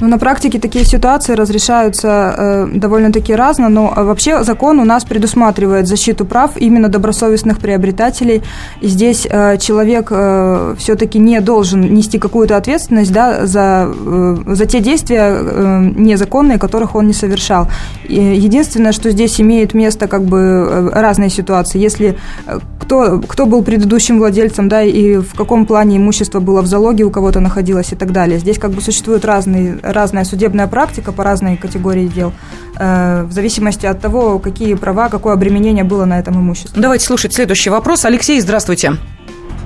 Ну, 0.00 0.08
на 0.08 0.18
практике 0.18 0.58
такие 0.58 0.84
ситуации 0.84 1.34
разрешаются 1.34 2.34
э, 2.36 2.66
довольно-таки 2.74 3.34
разно, 3.34 3.68
но 3.68 3.92
э, 3.96 4.02
вообще 4.02 4.42
закон 4.42 4.80
у 4.80 4.84
нас 4.84 5.04
предусматривает 5.04 5.86
защиту 5.86 6.24
прав 6.24 6.56
именно 6.56 6.88
добросовестных 6.88 7.58
приобретателей. 7.58 8.42
И 8.80 8.88
здесь 8.88 9.26
э, 9.30 9.56
человек 9.58 10.08
э, 10.10 10.74
все-таки 10.78 11.18
не 11.18 11.40
должен 11.40 11.94
нести 11.94 12.18
какую-то 12.18 12.56
ответственность 12.56 13.12
да, 13.12 13.46
за, 13.46 13.88
э, 13.88 14.36
за 14.46 14.66
те 14.66 14.80
действия 14.80 15.36
э, 15.38 15.90
незаконные, 15.96 16.58
которых 16.58 16.96
он 16.96 17.06
не 17.06 17.14
совершал. 17.14 17.68
И 18.08 18.16
единственное, 18.16 18.92
что 18.92 19.10
здесь 19.10 19.40
имеет 19.40 19.74
место 19.74 20.08
как 20.08 20.24
бы 20.24 20.38
э, 20.38 20.88
разные 20.92 21.30
ситуации. 21.30 21.78
Если 21.78 22.18
э, 22.46 22.58
кто, 22.80 23.20
кто 23.20 23.46
был 23.46 23.62
предыдущим 23.62 24.18
владельцем, 24.18 24.68
да, 24.68 24.82
и 24.82 25.16
в 25.16 25.34
каком 25.34 25.66
плане 25.66 25.96
имущество 25.96 26.40
было 26.40 26.62
в 26.62 26.66
залоге 26.66 27.04
у 27.04 27.10
кого-то 27.10 27.40
находилось 27.40 27.92
и 27.92 27.96
так 27.96 28.12
далее. 28.12 28.38
Здесь 28.38 28.58
как 28.58 28.72
бы 28.72 28.80
существуют 28.80 29.24
разные 29.24 29.78
разная 29.92 30.24
судебная 30.24 30.66
практика 30.66 31.12
по 31.12 31.24
разной 31.24 31.56
категории 31.56 32.06
дел, 32.06 32.32
э, 32.78 33.22
в 33.22 33.32
зависимости 33.32 33.86
от 33.86 34.00
того, 34.00 34.38
какие 34.38 34.74
права, 34.74 35.08
какое 35.08 35.34
обременение 35.34 35.84
было 35.84 36.04
на 36.04 36.18
этом 36.18 36.34
имуществе. 36.34 36.80
Давайте 36.80 37.04
слушать 37.04 37.32
следующий 37.34 37.70
вопрос. 37.70 38.04
Алексей, 38.04 38.40
здравствуйте. 38.40 38.92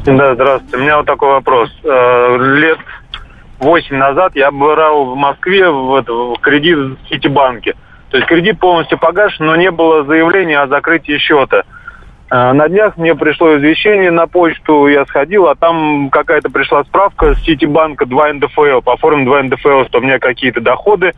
Да, 0.05 0.35
здравствуйте. 0.35 0.77
У 0.77 0.81
меня 0.81 0.97
вот 0.99 1.07
такой 1.07 1.31
вопрос. 1.31 1.71
Э, 1.85 2.37
лет 2.59 2.79
восемь 3.59 3.97
назад 3.97 4.33
я 4.35 4.51
брал 4.51 5.07
в 5.07 5.17
Москве 5.17 5.69
в, 5.69 6.03
в 6.03 6.39
кредит 6.41 6.79
в 6.79 6.97
Ситибанке. 7.09 7.75
То 8.11 8.17
есть 8.17 8.29
кредит 8.29 8.59
полностью 8.59 8.99
погашен, 8.99 9.47
но 9.47 9.57
не 9.57 9.71
было 9.71 10.05
заявления 10.05 10.61
о 10.61 10.69
закрытии 10.69 11.19
счета. 11.19 11.65
Э, 12.31 12.53
на 12.53 12.69
днях 12.69 12.97
мне 12.97 13.15
пришло 13.15 13.57
извещение 13.57 14.11
на 14.11 14.27
почту, 14.27 14.87
я 14.89 15.07
сходил, 15.07 15.47
а 15.47 15.55
там 15.55 16.11
какая-то 16.11 16.51
пришла 16.51 16.85
справка 16.85 17.35
с 17.35 17.43
Ситибанка 17.43 18.07
2 18.07 18.35
НДФЛ, 18.35 18.81
по 18.83 18.97
форме 18.97 19.25
2 19.25 19.43
НДФЛ, 19.45 19.85
что 19.89 19.99
у 19.99 20.03
меня 20.03 20.19
какие-то 20.19 20.61
доходы, 20.61 21.13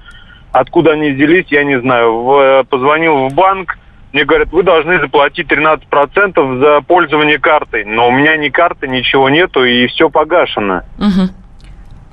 откуда 0.53 0.93
они 0.93 1.11
взялись, 1.11 1.47
я 1.49 1.65
не 1.65 1.81
знаю. 1.81 2.23
В, 2.23 2.39
э, 2.39 2.65
позвонил 2.65 3.29
в 3.29 3.35
банк, 3.35 3.77
мне 4.13 4.25
говорят, 4.25 4.51
вы 4.51 4.63
должны 4.63 4.99
заплатить 5.01 5.47
13% 5.51 6.61
за 6.61 6.81
пользование 6.83 7.39
картой. 7.39 7.85
Но 7.85 8.09
у 8.09 8.11
меня 8.11 8.37
ни 8.37 8.49
карты, 8.49 8.89
ничего 8.89 9.29
нету, 9.31 9.65
и 9.65 9.87
все 9.87 10.11
погашено. 10.11 10.85
Угу. 10.99 11.29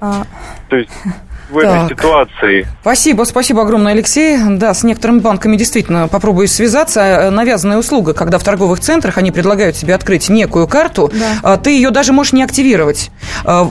А... 0.02 0.24
То 0.70 0.76
есть 0.76 0.92
в 1.50 1.62
так. 1.62 1.86
этой 1.86 1.96
ситуации. 1.96 2.68
Спасибо, 2.82 3.24
спасибо 3.24 3.62
огромное, 3.62 3.94
Алексей. 3.94 4.38
Да, 4.58 4.74
с 4.74 4.84
некоторыми 4.84 5.20
банками 5.20 5.56
действительно 5.56 6.08
попробую 6.08 6.48
связаться. 6.48 7.02
Э, 7.02 7.30
навязанная 7.30 7.78
услуга, 7.78 8.14
когда 8.14 8.38
в 8.38 8.44
торговых 8.44 8.80
центрах 8.80 9.18
они 9.18 9.32
предлагают 9.32 9.76
тебе 9.76 9.96
открыть 9.96 10.30
некую 10.30 10.68
карту, 10.68 11.12
да. 11.14 11.26
А 11.44 11.58
ты 11.58 11.72
ее 11.72 11.92
даже 11.92 12.14
можешь 12.14 12.34
не 12.34 12.44
активировать 12.44 13.12
а, 13.46 13.68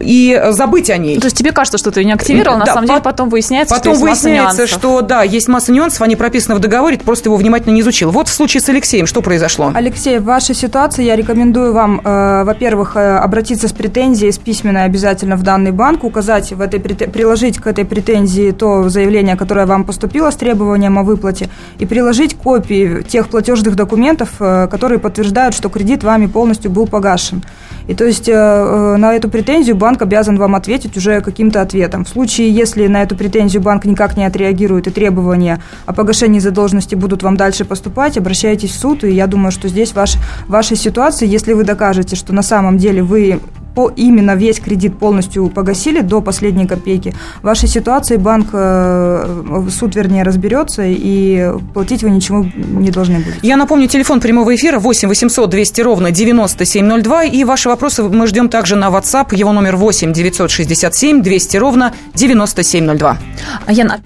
и 0.00 0.40
забыть 0.50 0.90
о 0.90 0.96
ней. 0.96 1.18
То 1.18 1.26
есть 1.26 1.36
тебе 1.36 1.52
кажется, 1.52 1.78
что 1.78 1.90
ты 1.90 2.00
ее 2.00 2.06
не 2.06 2.12
активировал, 2.12 2.58
да, 2.58 2.64
на 2.64 2.66
самом 2.66 2.82
по- 2.82 2.92
деле 2.94 3.02
потом 3.02 3.28
выясняется, 3.28 3.74
потом 3.74 3.94
что 3.94 4.06
есть 4.06 4.22
выясняется, 4.22 4.66
что 4.66 5.00
да, 5.00 5.22
есть 5.22 5.48
масса 5.48 5.72
нюансов, 5.72 6.02
они 6.02 6.16
прописаны 6.16 6.56
в 6.56 6.60
договоре, 6.60 6.96
ты 6.96 7.04
просто 7.04 7.28
его 7.28 7.36
внимательно 7.36 7.72
не 7.72 7.80
изучил. 7.80 8.10
Вот 8.10 8.28
в 8.28 8.32
случае 8.32 8.60
с 8.60 8.68
Алексеем 8.68 9.06
что 9.06 9.22
произошло? 9.22 9.72
Алексей, 9.74 10.18
в 10.18 10.24
вашей 10.24 10.54
ситуации 10.54 11.04
я 11.04 11.16
рекомендую 11.16 11.72
вам, 11.72 12.00
э, 12.04 12.44
во-первых, 12.44 12.96
э, 12.96 13.16
обратиться 13.16 13.68
с 13.68 13.72
претензией, 13.72 14.32
с 14.32 14.38
письменной 14.38 14.84
обязательно 14.84 15.36
в 15.36 15.42
данный 15.42 15.72
банк, 15.72 16.04
указать 16.04 16.52
в 16.52 16.60
этой 16.60 16.80
приложить 17.12 17.58
к 17.58 17.66
этой 17.66 17.84
претензии 17.84 18.50
то 18.50 18.88
заявление, 18.88 19.36
которое 19.36 19.66
вам 19.66 19.84
поступило 19.84 20.30
с 20.30 20.36
требованием 20.36 20.98
о 20.98 21.02
выплате, 21.02 21.48
и 21.78 21.86
приложить 21.86 22.34
копии 22.34 23.02
тех 23.02 23.28
платежных 23.28 23.76
документов, 23.76 24.30
э, 24.40 24.66
которые 24.68 24.98
подтверждают, 24.98 25.54
что 25.54 25.68
кредит 25.68 26.02
вами 26.02 26.26
полностью 26.26 26.70
был 26.70 26.86
погашен. 26.86 27.42
И 27.88 27.94
то 27.94 28.04
есть 28.04 28.28
э, 28.28 28.32
э, 28.32 28.96
на 28.96 29.14
эту 29.14 29.28
претензию 29.28 29.76
банк 29.76 30.02
обязан 30.02 30.38
вам 30.38 30.54
ответить 30.54 30.96
уже 30.96 31.20
каким-то 31.20 31.60
ответом. 31.60 32.04
В 32.04 32.08
случае, 32.08 32.50
если 32.50 32.86
на 32.86 33.02
эту 33.02 33.16
претензию 33.16 33.62
банк 33.62 33.84
никак 33.84 34.16
не 34.16 34.24
отреагирует 34.24 34.86
и 34.86 34.90
требования 34.90 35.60
о 35.86 35.92
погашении 35.92 36.38
задолженности 36.38 36.94
будут 36.94 37.22
вам 37.22 37.36
дальше 37.36 37.64
поступать, 37.64 38.16
обращайтесь 38.16 38.70
в 38.70 38.78
суд, 38.78 39.04
и 39.04 39.10
я 39.10 39.26
думаю, 39.26 39.52
что 39.52 39.68
здесь 39.68 39.94
ваш, 39.94 40.16
вашей 40.46 40.76
ситуации, 40.76 41.26
если 41.26 41.52
вы 41.52 41.64
докажете, 41.64 42.16
что 42.16 42.32
на 42.32 42.42
самом 42.42 42.78
деле 42.78 43.02
вы 43.02 43.40
по, 43.74 43.90
именно 43.94 44.34
весь 44.34 44.60
кредит 44.60 44.98
полностью 44.98 45.48
погасили 45.48 46.00
до 46.00 46.20
последней 46.20 46.66
копейки, 46.66 47.14
в 47.40 47.44
вашей 47.44 47.68
ситуации 47.68 48.16
банк, 48.16 48.48
э, 48.52 49.68
суд, 49.70 49.94
вернее, 49.96 50.22
разберется, 50.22 50.82
и 50.84 51.52
платить 51.74 52.02
вы 52.02 52.10
ничего 52.10 52.44
не 52.56 52.90
должны 52.90 53.16
будете. 53.16 53.38
Я 53.42 53.56
напомню, 53.56 53.88
телефон 53.88 54.20
прямого 54.20 54.54
эфира 54.54 54.78
8 54.78 55.08
800 55.08 55.50
200 55.50 55.80
ровно 55.80 56.10
9702, 56.10 57.24
и 57.24 57.44
ваши 57.44 57.68
вопросы 57.68 58.02
мы 58.02 58.26
ждем 58.26 58.48
также 58.48 58.76
на 58.76 58.88
WhatsApp, 58.88 59.34
его 59.34 59.52
номер 59.52 59.76
8 59.76 60.12
967 60.12 61.22
200 61.22 61.56
ровно 61.56 61.94
9702. 62.14 63.18
А 63.66 63.72
я... 63.72 64.00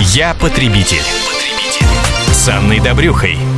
Я 0.00 0.34
потребитель. 0.40 0.98
потребитель. 0.98 1.86
С 2.32 2.48
Анной 2.48 2.80
Добрюхой. 2.80 3.57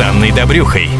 Анной 0.00 0.32
Добрюхой. 0.32 0.90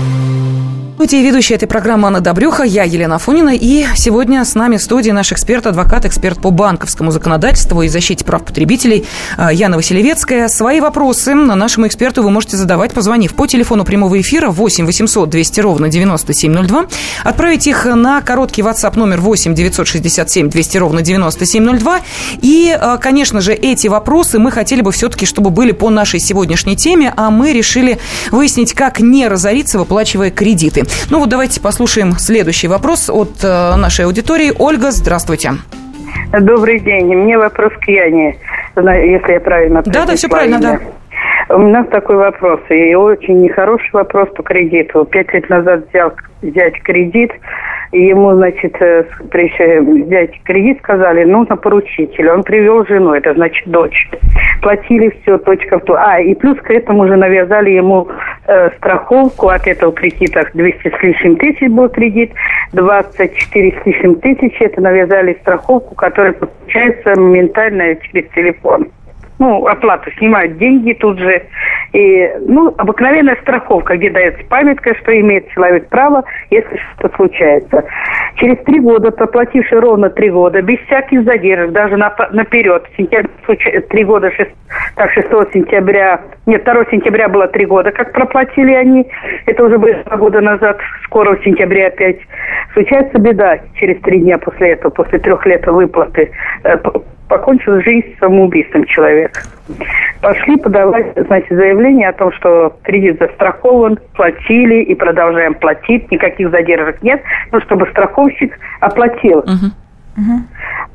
Здравствуйте, 0.96 1.28
ведущая 1.28 1.54
этой 1.56 1.68
программы 1.68 2.06
Анна 2.06 2.20
Добрюха, 2.20 2.62
я 2.62 2.84
Елена 2.84 3.18
Фонина, 3.18 3.54
и 3.54 3.84
сегодня 3.96 4.42
с 4.42 4.54
нами 4.54 4.78
в 4.78 4.82
студии 4.82 5.10
наш 5.10 5.30
эксперт, 5.30 5.66
адвокат, 5.66 6.06
эксперт 6.06 6.40
по 6.40 6.50
банковскому 6.50 7.10
законодательству 7.10 7.82
и 7.82 7.88
защите 7.88 8.24
прав 8.24 8.42
потребителей 8.42 9.04
э, 9.36 9.50
Яна 9.52 9.76
Василевецкая. 9.76 10.48
Свои 10.48 10.80
вопросы 10.80 11.34
нашему 11.34 11.86
эксперту 11.86 12.22
вы 12.22 12.30
можете 12.30 12.56
задавать, 12.56 12.94
позвонив 12.94 13.34
по 13.34 13.46
телефону 13.46 13.84
прямого 13.84 14.18
эфира 14.18 14.48
8 14.48 14.86
800 14.86 15.28
200 15.28 15.60
ровно 15.60 15.88
9702, 15.88 16.86
отправить 17.24 17.66
их 17.66 17.84
на 17.84 18.22
короткий 18.22 18.62
WhatsApp 18.62 18.98
номер 18.98 19.20
8 19.20 19.54
967 19.54 20.48
200 20.48 20.78
ровно 20.78 21.02
9702, 21.02 22.00
и, 22.40 22.74
э, 22.74 22.96
конечно 23.02 23.42
же, 23.42 23.52
эти 23.52 23.88
вопросы 23.88 24.38
мы 24.38 24.50
хотели 24.50 24.80
бы 24.80 24.92
все-таки, 24.92 25.26
чтобы 25.26 25.50
были 25.50 25.72
по 25.72 25.90
нашей 25.90 26.20
сегодняшней 26.20 26.74
теме, 26.74 27.12
а 27.14 27.28
мы 27.28 27.52
решили 27.52 27.98
выяснить, 28.30 28.72
как 28.72 28.98
не 29.00 29.28
разориться, 29.28 29.78
выплачивая 29.78 30.30
кредиты. 30.30 30.85
Ну 31.10 31.20
вот 31.20 31.28
давайте 31.28 31.60
послушаем 31.60 32.12
следующий 32.12 32.68
вопрос 32.68 33.10
от 33.10 33.42
э, 33.42 33.76
нашей 33.76 34.04
аудитории. 34.06 34.52
Ольга, 34.58 34.90
здравствуйте. 34.90 35.52
Добрый 36.40 36.80
день. 36.80 37.14
Мне 37.14 37.38
вопрос 37.38 37.72
к 37.80 37.88
Яне, 37.88 38.36
если 38.76 39.32
я 39.32 39.40
правильно 39.40 39.82
Да, 39.84 40.06
да, 40.06 40.16
все 40.16 40.28
правильно, 40.28 40.60
да. 40.60 40.80
У 41.48 41.68
нас 41.68 41.86
такой 41.88 42.16
вопрос, 42.16 42.60
и 42.70 42.94
очень 42.94 43.40
нехороший 43.40 43.90
вопрос 43.92 44.28
по 44.34 44.42
кредиту. 44.42 45.04
Пять 45.04 45.32
лет 45.32 45.48
назад 45.48 45.84
взял 45.90 46.12
взять 46.42 46.82
кредит, 46.82 47.30
ему, 47.98 48.34
значит, 48.34 48.76
э, 48.80 49.04
взять 49.80 50.42
кредит 50.44 50.78
сказали, 50.78 51.24
нужно 51.24 51.56
поручителя. 51.56 52.34
Он 52.34 52.42
привел 52.42 52.86
жену, 52.86 53.14
это 53.14 53.34
значит 53.34 53.66
дочь. 53.68 54.08
Платили 54.62 55.14
все, 55.22 55.38
точка 55.38 55.78
в 55.78 55.84
то. 55.84 55.94
А, 55.94 56.20
и 56.20 56.34
плюс 56.34 56.58
к 56.58 56.70
этому 56.70 57.04
уже 57.04 57.16
навязали 57.16 57.70
ему 57.70 58.08
э, 58.46 58.70
страховку 58.76 59.48
от 59.48 59.66
этого 59.66 59.92
кредита. 59.92 60.48
200 60.54 60.88
с 60.88 61.02
лишним 61.02 61.36
тысяч 61.36 61.68
был 61.68 61.88
кредит, 61.88 62.32
24 62.72 63.80
с 63.82 63.86
лишним 63.86 64.14
тысяч. 64.16 64.56
Это 64.60 64.80
навязали 64.80 65.36
страховку, 65.40 65.94
которая 65.94 66.32
получается 66.32 67.18
моментально 67.20 67.96
через 67.96 68.28
телефон 68.34 68.88
ну, 69.38 69.66
оплату 69.66 70.10
снимают 70.12 70.58
деньги 70.58 70.92
тут 70.94 71.18
же. 71.18 71.42
И, 71.92 72.30
ну, 72.46 72.74
обыкновенная 72.76 73.36
страховка, 73.42 73.96
где 73.96 74.10
дается 74.10 74.42
памятка, 74.48 74.94
что 74.96 75.18
имеет 75.18 75.48
человек 75.50 75.88
право, 75.88 76.24
если 76.50 76.76
что-то 76.76 77.14
случается. 77.16 77.84
Через 78.36 78.58
три 78.64 78.80
года, 78.80 79.10
проплативший 79.10 79.78
ровно 79.80 80.10
три 80.10 80.30
года, 80.30 80.60
без 80.62 80.78
всяких 80.80 81.24
задержек, 81.24 81.72
даже 81.72 81.96
на, 81.96 82.14
наперед, 82.32 82.84
сентябрь, 82.96 83.28
три 83.88 84.04
года, 84.04 84.30
6, 84.30 84.50
так, 84.96 85.12
6 85.12 85.28
сентября, 85.52 86.20
нет, 86.46 86.64
2 86.64 86.84
сентября 86.90 87.28
было 87.28 87.46
три 87.48 87.66
года, 87.66 87.92
как 87.92 88.12
проплатили 88.12 88.72
они, 88.72 89.06
это 89.46 89.64
уже 89.64 89.78
было 89.78 89.94
два 90.04 90.16
года 90.16 90.40
назад, 90.40 90.78
скоро 91.04 91.36
в 91.36 91.44
сентябре 91.44 91.86
опять. 91.86 92.18
Случается 92.72 93.18
беда 93.18 93.58
через 93.74 94.00
три 94.02 94.20
дня 94.20 94.38
после 94.38 94.72
этого, 94.72 94.90
после 94.90 95.18
трех 95.18 95.46
лет 95.46 95.66
выплаты 95.66 96.30
э, 96.64 96.76
покончил 97.28 97.80
жизнь 97.80 98.16
самоубийством 98.20 98.84
человек. 98.86 99.42
Пошли 100.20 100.56
подавать, 100.56 101.12
значит, 101.16 101.50
заявление 101.50 102.08
о 102.08 102.12
том, 102.12 102.32
что 102.32 102.76
кредит 102.82 103.18
застрахован, 103.18 103.98
платили 104.14 104.82
и 104.82 104.94
продолжаем 104.94 105.54
платить, 105.54 106.10
никаких 106.10 106.50
задержек 106.50 107.02
нет, 107.02 107.22
но 107.52 107.60
чтобы 107.60 107.86
страховщик 107.88 108.58
оплатил. 108.80 109.40
Uh-huh. 109.40 109.70
Uh-huh. 110.16 110.40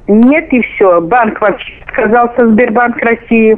Нет, 0.07 0.49
все. 0.75 0.99
Банк 1.01 1.39
вообще 1.41 1.73
отказался, 1.85 2.49
Сбербанк 2.49 2.97
России. 2.97 3.57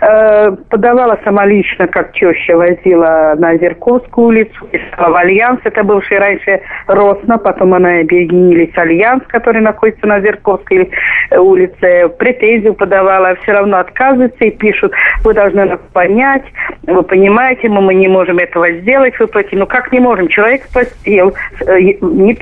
Э, 0.00 0.52
подавала 0.70 1.18
сама 1.24 1.44
лично, 1.44 1.88
как 1.88 2.12
теща 2.12 2.56
возила 2.56 3.34
на 3.36 3.56
Зерковскую 3.56 4.28
улицу, 4.28 4.66
писала 4.70 5.10
в 5.10 5.16
Альянс, 5.16 5.60
это 5.64 5.82
бывший 5.82 6.18
раньше 6.18 6.60
Росно, 6.86 7.36
потом 7.38 7.74
она 7.74 7.98
объединились 7.98 8.76
Альянс, 8.76 9.24
который 9.26 9.60
находится 9.60 10.06
на 10.06 10.20
Зерковской 10.20 10.90
э, 11.30 11.38
улице, 11.38 12.08
претензию 12.16 12.74
подавала, 12.74 13.34
все 13.42 13.52
равно 13.52 13.78
отказываются 13.78 14.44
и 14.44 14.50
пишут, 14.50 14.92
вы 15.24 15.34
должны 15.34 15.64
нас 15.64 15.80
понять, 15.92 16.44
вы 16.84 17.02
понимаете, 17.02 17.68
мы, 17.68 17.80
мы 17.80 17.94
не 17.94 18.06
можем 18.06 18.38
этого 18.38 18.70
сделать, 18.70 19.18
выплатить. 19.18 19.58
Ну 19.58 19.66
как 19.66 19.90
не 19.90 19.98
можем? 19.98 20.28
Человек 20.28 20.62
спросил, 20.64 21.34
э, 21.66 21.80
не, 21.80 22.38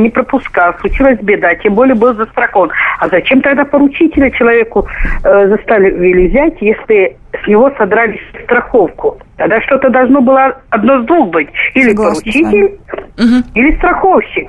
не 0.00 0.10
пропускал, 0.10 0.74
случилась 0.80 1.18
беда, 1.20 1.56
тем 1.56 1.74
более 1.74 1.96
был 2.00 2.14
застрахован. 2.14 2.70
А 2.98 3.08
зачем 3.08 3.40
тогда 3.42 3.64
поручителя 3.64 4.30
человеку 4.30 4.86
э, 5.22 5.48
заставили 5.48 6.28
взять, 6.28 6.60
если 6.60 7.16
с 7.44 7.46
него 7.46 7.70
содрали 7.78 8.18
страховку? 8.42 9.18
Тогда 9.36 9.60
что-то 9.62 9.90
должно 9.90 10.20
было 10.20 10.56
одно 10.70 11.02
с 11.02 11.06
двух 11.06 11.30
быть. 11.30 11.48
Или 11.74 11.90
Согласна 11.90 12.20
поручитель, 12.22 12.78
или 13.54 13.76
страховщик 13.76 14.48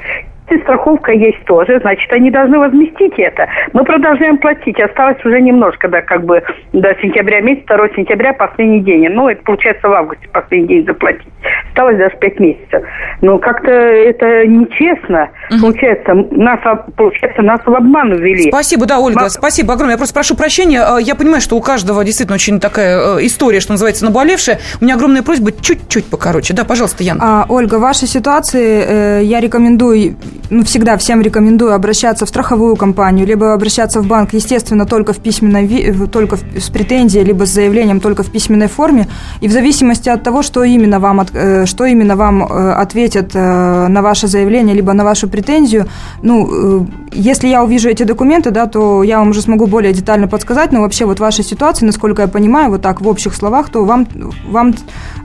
если 0.51 0.63
страховка 0.63 1.11
есть 1.11 1.43
тоже, 1.45 1.79
значит, 1.79 2.11
они 2.11 2.29
должны 2.29 2.59
возместить 2.59 3.13
это. 3.17 3.47
Мы 3.73 3.83
продолжаем 3.83 4.37
платить. 4.37 4.79
Осталось 4.79 5.23
уже 5.23 5.41
немножко, 5.41 5.87
да, 5.87 6.01
как 6.01 6.25
бы 6.25 6.43
до 6.73 6.93
сентября 7.01 7.41
месяца, 7.41 7.77
2 7.77 7.89
сентября 7.95 8.33
последний 8.33 8.81
день. 8.81 9.07
Ну, 9.09 9.29
это 9.29 9.41
получается 9.43 9.87
в 9.87 9.93
августе 9.93 10.27
последний 10.31 10.67
день 10.67 10.85
заплатить. 10.85 11.27
Осталось 11.69 11.97
даже 11.97 12.15
5 12.17 12.39
месяцев. 12.39 12.83
Но 13.21 13.37
как-то 13.39 13.71
это 13.71 14.45
нечестно. 14.45 15.29
Угу. 15.49 15.61
Получается, 15.61 16.13
нас, 16.13 16.59
получается, 16.95 17.41
нас 17.41 17.61
в 17.65 17.73
обман 17.73 18.13
ввели. 18.15 18.49
Спасибо, 18.49 18.85
да, 18.85 18.99
Ольга, 18.99 19.21
Мак... 19.21 19.29
спасибо 19.31 19.73
огромное. 19.73 19.93
Я 19.93 19.97
просто 19.97 20.13
прошу 20.13 20.35
прощения. 20.35 20.81
А, 20.81 20.99
я 20.99 21.15
понимаю, 21.15 21.41
что 21.41 21.55
у 21.55 21.61
каждого 21.61 22.03
действительно 22.03 22.35
очень 22.35 22.59
такая 22.59 23.17
э, 23.17 23.25
история, 23.25 23.59
что 23.59 23.71
называется, 23.71 24.05
наболевшая. 24.05 24.59
У 24.79 24.83
меня 24.83 24.95
огромная 24.95 25.23
просьба 25.23 25.51
чуть-чуть 25.51 26.05
покороче. 26.05 26.53
Да, 26.53 26.65
пожалуйста, 26.65 27.03
Яна. 27.03 27.19
А, 27.21 27.45
Ольга, 27.47 27.75
в 27.75 27.81
вашей 27.81 28.07
ситуации 28.07 28.83
э, 28.85 29.23
я 29.23 29.39
рекомендую 29.39 30.15
ну, 30.49 30.63
всегда 30.63 30.97
всем 30.97 31.21
рекомендую 31.21 31.73
обращаться 31.73 32.25
в 32.25 32.29
страховую 32.29 32.75
компанию, 32.75 33.25
либо 33.25 33.53
обращаться 33.53 34.01
в 34.01 34.07
банк, 34.07 34.33
естественно, 34.33 34.85
только 34.85 35.13
в 35.13 35.19
письменной, 35.19 35.93
только 36.11 36.37
с 36.37 36.69
претензией, 36.69 37.23
либо 37.23 37.45
с 37.45 37.49
заявлением 37.49 37.99
только 37.99 38.23
в 38.23 38.31
письменной 38.31 38.67
форме. 38.67 39.07
И 39.41 39.47
в 39.47 39.51
зависимости 39.51 40.09
от 40.09 40.23
того, 40.23 40.41
что 40.41 40.63
именно 40.63 40.99
вам, 40.99 41.25
э, 41.33 41.65
что 41.65 41.85
именно 41.85 42.15
вам 42.15 42.43
э, 42.43 42.71
ответят 42.73 43.31
э, 43.33 43.87
на 43.87 44.01
ваше 44.01 44.27
заявление, 44.27 44.75
либо 44.75 44.93
на 44.93 45.03
вашу 45.03 45.29
претензию, 45.29 45.87
ну, 46.21 46.87
если 47.11 47.47
я 47.47 47.63
увижу 47.63 47.89
эти 47.89 48.03
документы, 48.03 48.51
да, 48.51 48.67
то 48.67 49.03
я 49.03 49.19
вам 49.19 49.29
уже 49.29 49.41
смогу 49.41 49.67
более 49.67 49.93
детально 49.93 50.27
подсказать, 50.27 50.71
но 50.71 50.81
вообще 50.81 51.05
вот 51.05 51.17
в 51.17 51.21
вашей 51.21 51.43
ситуации, 51.43 51.85
насколько 51.85 52.21
я 52.21 52.27
понимаю, 52.27 52.71
вот 52.71 52.81
так 52.81 53.01
в 53.01 53.07
общих 53.07 53.35
словах, 53.35 53.69
то 53.69 53.83
вам, 53.85 54.07
вам 54.49 54.73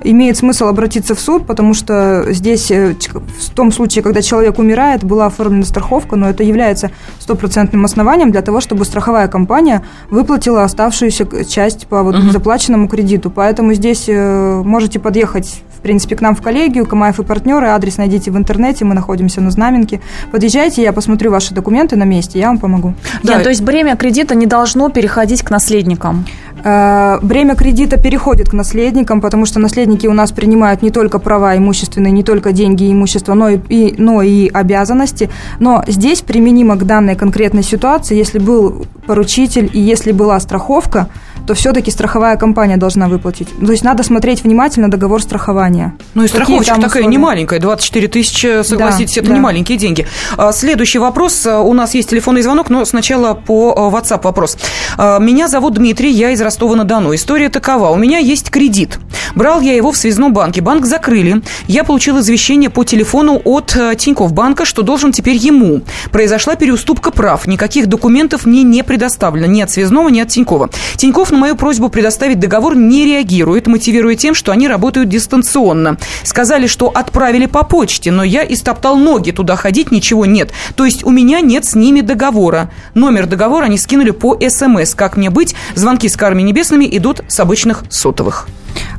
имеет 0.05 0.37
смысл 0.37 0.67
обратиться 0.67 1.15
в 1.15 1.21
суд, 1.21 1.47
потому 1.47 1.75
что 1.75 2.27
здесь 2.29 2.71
в 2.71 3.51
том 3.55 3.73
случае, 3.73 4.03
когда 4.03 4.23
человек 4.23 4.59
умирает, 4.59 5.05
была 5.07 5.27
оформлена 5.27 5.65
страховка, 5.65 6.17
но 6.17 6.29
это 6.29 6.43
является 6.43 6.91
стопроцентным 7.19 7.85
основанием 7.85 8.31
для 8.31 8.43
того, 8.43 8.61
чтобы 8.61 8.85
страховая 8.85 9.29
компания 9.29 9.83
выплатила 10.11 10.65
оставшуюся 10.65 11.27
часть 11.45 11.87
по 11.87 12.03
вот 12.03 12.15
uh-huh. 12.15 12.31
заплаченному 12.31 12.89
кредиту. 12.89 13.31
Поэтому 13.31 13.73
здесь 13.75 14.05
э, 14.09 14.63
можете 14.65 14.99
подъехать 14.99 15.63
в 15.77 15.81
принципе, 15.83 16.17
к 16.17 16.21
нам 16.21 16.35
в 16.35 16.43
коллегию, 16.43 16.87
Камаев 16.87 17.21
и 17.21 17.23
партнеры, 17.23 17.69
адрес 17.69 17.99
найдите 17.99 18.31
в 18.31 18.37
интернете, 18.37 18.85
мы 18.85 18.95
находимся 18.95 19.41
на 19.41 19.51
Знаменке. 19.51 20.01
Подъезжайте, 20.33 20.83
я 20.83 20.93
посмотрю 20.93 21.31
ваши 21.31 21.55
документы 21.55 21.97
на 21.97 22.05
месте, 22.05 22.39
я 22.39 22.49
вам 22.49 22.59
помогу. 22.59 22.95
Да, 23.23 23.41
то 23.41 23.51
есть 23.51 23.63
бремя 23.63 23.97
кредита 23.97 24.35
не 24.35 24.47
должно 24.47 24.89
переходить 24.89 25.43
к 25.43 25.51
наследникам? 25.51 26.25
Э, 26.65 27.19
бремя 27.23 27.55
кредита 27.55 27.99
переходит 27.99 28.51
к 28.51 28.53
наследникам, 28.53 29.21
потому 29.21 29.47
что 29.47 29.61
наследники 29.61 30.07
у 30.07 30.13
нас 30.13 30.33
принимают 30.33 30.83
не 30.83 30.91
только 30.91 31.19
права 31.19 31.57
имущественные, 31.57 32.13
не 32.13 32.23
только 32.23 32.53
деньги 32.53 32.85
и 32.85 32.93
имущество, 32.93 33.35
но 33.35 33.51
и, 33.51 33.95
но 33.99 34.23
и 34.23 34.49
обязанности. 34.49 35.31
Но 35.61 35.85
здесь 35.87 36.23
применимо 36.23 36.77
к 36.77 36.85
данной 36.85 37.15
конкретной 37.15 37.63
ситуации, 37.63 38.17
если 38.17 38.39
был 38.39 38.87
поручитель 39.07 39.71
и 39.73 39.81
если 39.81 40.13
была 40.13 40.41
страховка, 40.41 41.09
то 41.47 41.55
все-таки 41.55 41.91
страховая 41.91 42.37
компания 42.37 42.77
должна 42.77 43.09
выплатить. 43.09 43.49
То 43.65 43.73
есть 43.73 43.85
надо 43.85 44.03
смотреть 44.03 44.43
внимательно 44.43 44.91
договор 44.91 45.23
страхования. 45.23 45.95
Ну 46.15 46.25
и 46.25 46.29
страховочка 46.29 46.81
такая 46.81 47.05
не 47.05 47.19
маленькая, 47.19 47.61
24 47.61 48.09
тысячи, 48.09 48.63
согласитесь, 48.63 49.15
да, 49.15 49.21
это 49.21 49.31
да. 49.31 49.35
не 49.35 49.41
маленькие 49.41 49.79
деньги. 49.79 50.07
А, 50.37 50.53
следующий 50.53 50.99
вопрос. 50.99 51.47
У 51.47 51.73
нас 51.73 51.95
есть 51.95 52.11
телефонный 52.11 52.43
звонок, 52.43 52.71
но 52.71 52.85
сначала 52.85 53.35
по 53.35 53.75
э, 53.77 53.97
WhatsApp 53.97 54.23
вопрос. 54.23 54.57
А, 54.97 55.19
меня 55.19 55.49
зовут 55.49 55.75
Дмитрий, 55.75 56.11
я 56.11 56.31
из 56.31 56.41
Ростова-на-Дону. 56.41 57.15
История 57.15 57.49
такова. 57.49 57.91
У 57.91 57.97
меня 57.97 58.19
есть 58.19 58.51
кредит. 58.51 58.99
Брал 59.35 59.61
я 59.61 59.75
его 59.75 59.93
в 59.93 59.97
связном 59.97 60.33
банке. 60.33 60.61
Банк 60.61 60.87
закрыли. 60.87 61.43
Я 61.69 61.85
получил 61.85 62.19
извещение 62.21 62.71
по 62.71 62.85
телефону 62.85 63.41
от 63.45 63.77
Тинькофф 63.99 64.33
банка, 64.33 64.65
что 64.65 64.83
должен 64.83 65.13
теперь 65.13 65.37
ему. 65.37 65.83
Произошла 66.11 66.57
переуступка 66.57 67.11
прав. 67.11 67.47
Никаких 67.47 67.87
документов 67.87 68.47
мне 68.47 68.63
не 68.63 68.83
предоставлено. 68.83 69.47
Ни 69.47 69.61
от 69.61 69.71
связного, 69.71 70.09
ни 70.09 70.21
от 70.21 70.29
Тинькова. 70.29 70.71
Тинькофф 70.97 71.31
на 71.37 71.41
мою 71.41 71.55
просьбу 71.55 71.91
предоставить 71.91 72.41
договор 72.41 72.75
не 72.75 73.05
реагирует, 73.05 73.67
мотивируя 73.67 74.15
тем, 74.15 74.35
что 74.35 74.53
они 74.53 74.69
работают 74.69 75.11
дистанционно. 75.11 75.99
Сказали, 76.23 76.67
что 76.67 76.89
отправили 76.89 77.45
по 77.45 77.63
почте, 77.63 78.11
но 78.11 78.25
я 78.25 78.43
истоптал 78.43 78.97
ноги. 78.97 79.33
Туда 79.33 79.55
ходить 79.55 79.93
ничего 79.93 80.25
нет. 80.25 80.51
То 80.77 80.87
есть 80.87 81.05
у 81.05 81.11
меня 81.11 81.43
нет 81.43 81.67
с 81.67 81.75
ними 81.75 82.01
договора. 82.01 82.71
Номер 82.95 83.27
договора 83.27 83.67
они 83.67 83.77
скинули 83.77 84.13
по 84.13 84.39
СМС. 84.49 84.95
Как 84.95 85.19
мне 85.19 85.29
быть? 85.29 85.55
Звонки 85.75 86.09
с 86.09 86.17
карами 86.17 86.41
небесными 86.41 86.89
идут 86.91 87.21
с 87.29 87.39
обычных 87.39 87.85
сотовых. 87.91 88.49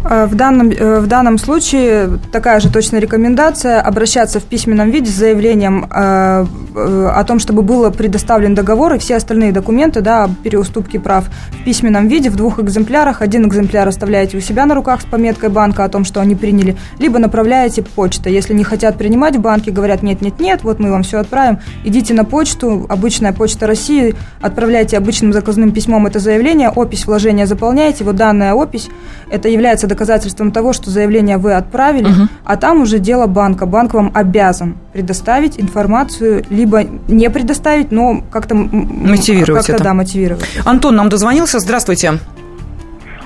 Э, 0.03 0.25
в 0.25 0.35
данном, 0.35 0.71
э, 0.71 0.99
в 0.99 1.07
данном 1.07 1.37
случае 1.37 2.19
такая 2.31 2.59
же 2.59 2.71
точная 2.71 2.99
рекомендация 2.99 3.81
обращаться 3.81 4.39
в 4.39 4.43
письменном 4.43 4.89
виде 4.89 5.11
с 5.11 5.15
заявлением 5.15 5.85
э, 5.89 6.45
о 6.75 7.23
том, 7.25 7.39
чтобы 7.39 7.61
был 7.61 7.89
предоставлен 7.91 8.55
договор 8.55 8.93
и 8.93 8.99
все 8.99 9.15
остальные 9.15 9.51
документы 9.51 10.01
да, 10.01 10.25
о 10.25 10.29
переуступке 10.43 10.99
прав 10.99 11.25
в 11.51 11.63
письменном 11.63 12.07
виде 12.07 12.29
в 12.29 12.35
двух 12.35 12.59
экземплярах. 12.59 13.21
Один 13.21 13.47
экземпляр 13.47 13.87
оставляете 13.87 14.37
у 14.37 14.41
себя 14.41 14.65
на 14.65 14.75
руках 14.75 15.01
с 15.01 15.05
пометкой 15.05 15.49
банка 15.49 15.83
о 15.83 15.89
том, 15.89 16.05
что 16.05 16.21
они 16.21 16.35
приняли, 16.35 16.77
либо 16.99 17.19
направляете 17.19 17.81
почтой. 17.81 18.33
Если 18.33 18.53
не 18.53 18.63
хотят 18.63 18.97
принимать 18.97 19.35
в 19.35 19.41
банке, 19.41 19.71
говорят, 19.71 20.03
нет-нет-нет, 20.03 20.63
вот 20.63 20.79
мы 20.79 20.91
вам 20.91 21.03
все 21.03 21.19
отправим, 21.19 21.59
идите 21.83 22.13
на 22.13 22.23
почту, 22.23 22.85
обычная 22.89 23.33
почта 23.33 23.67
России, 23.67 24.15
отправляйте 24.41 24.97
обычным 24.97 25.33
заказным 25.33 25.71
письмом 25.71 26.05
это 26.05 26.19
заявление, 26.19 26.69
опись 26.69 27.05
вложения 27.05 27.45
заполняете, 27.45 28.03
вот 28.03 28.15
данная 28.15 28.53
опись, 28.53 28.89
это 29.29 29.49
является 29.49 29.66
доказательством 29.87 30.51
того, 30.51 30.71
что 30.71 30.89
заявление 30.89 31.37
вы 31.37 31.53
отправили, 31.53 32.05
угу. 32.05 32.27
а 32.45 32.55
там 32.55 32.81
уже 32.81 32.99
дело 32.99 33.27
банка. 33.27 33.65
Банк 33.65 33.93
вам 33.93 34.11
обязан 34.13 34.77
предоставить 34.93 35.59
информацию, 35.59 36.43
либо 36.49 36.83
не 37.07 37.29
предоставить, 37.29 37.91
но 37.91 38.21
как-то 38.31 38.55
мотивировать 38.55 39.67
как 39.67 39.75
это. 39.75 39.83
Да, 39.83 39.93
мотивировать. 39.93 40.45
Антон 40.65 40.95
нам 40.95 41.09
дозвонился. 41.09 41.59
Здравствуйте. 41.59 42.13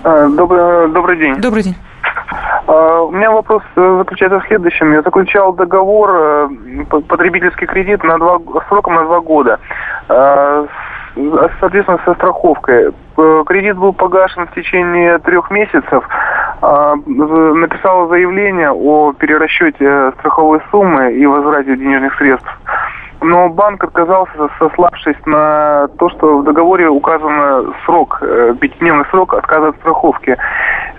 А, 0.04 0.27
добрый, 0.30 0.91
добрый 0.91 1.17
день. 1.17 1.36
Добрый 1.36 1.63
день. 1.63 1.75
А, 2.67 3.01
у 3.01 3.12
меня 3.12 3.32
вопрос 3.32 3.63
э, 3.75 3.95
заключается 3.99 4.39
в 4.39 4.47
следующем. 4.47 4.93
Я 4.93 5.01
заключал 5.01 5.54
договор, 5.54 6.10
э, 6.12 6.49
потребительский 7.08 7.65
кредит 7.67 8.04
на 8.04 8.17
два, 8.17 8.39
сроком 8.69 8.95
на 8.95 9.04
два 9.04 9.19
года. 9.21 9.60
Соответственно, 11.60 12.00
со 12.06 12.13
страховкой. 12.13 12.91
Кредит 13.45 13.78
был 13.78 13.93
погашен 13.93 14.47
в 14.47 14.54
течение 14.54 15.19
трех 15.19 15.52
месяцев. 15.52 16.08
А, 16.62 16.95
написала 16.95 18.08
заявление 18.08 18.71
о 18.71 19.13
перерасчете 19.13 20.12
страховой 20.19 20.62
суммы 20.69 21.13
и 21.13 21.26
возврате 21.26 21.76
денежных 21.76 22.15
средств. 22.17 22.50
Но 23.21 23.50
банк 23.50 23.84
отказался, 23.84 24.50
сославшись 24.58 25.17
на 25.26 25.88
то, 26.00 26.10
что 26.10 26.39
в 26.39 26.43
договоре 26.43 26.89
указан 26.89 27.74
срок, 27.86 28.17
э, 28.21 28.56
пятидневный 28.60 29.06
срок 29.12 29.36
отказа 29.36 29.69
от 29.69 29.76
страховки. 29.78 30.36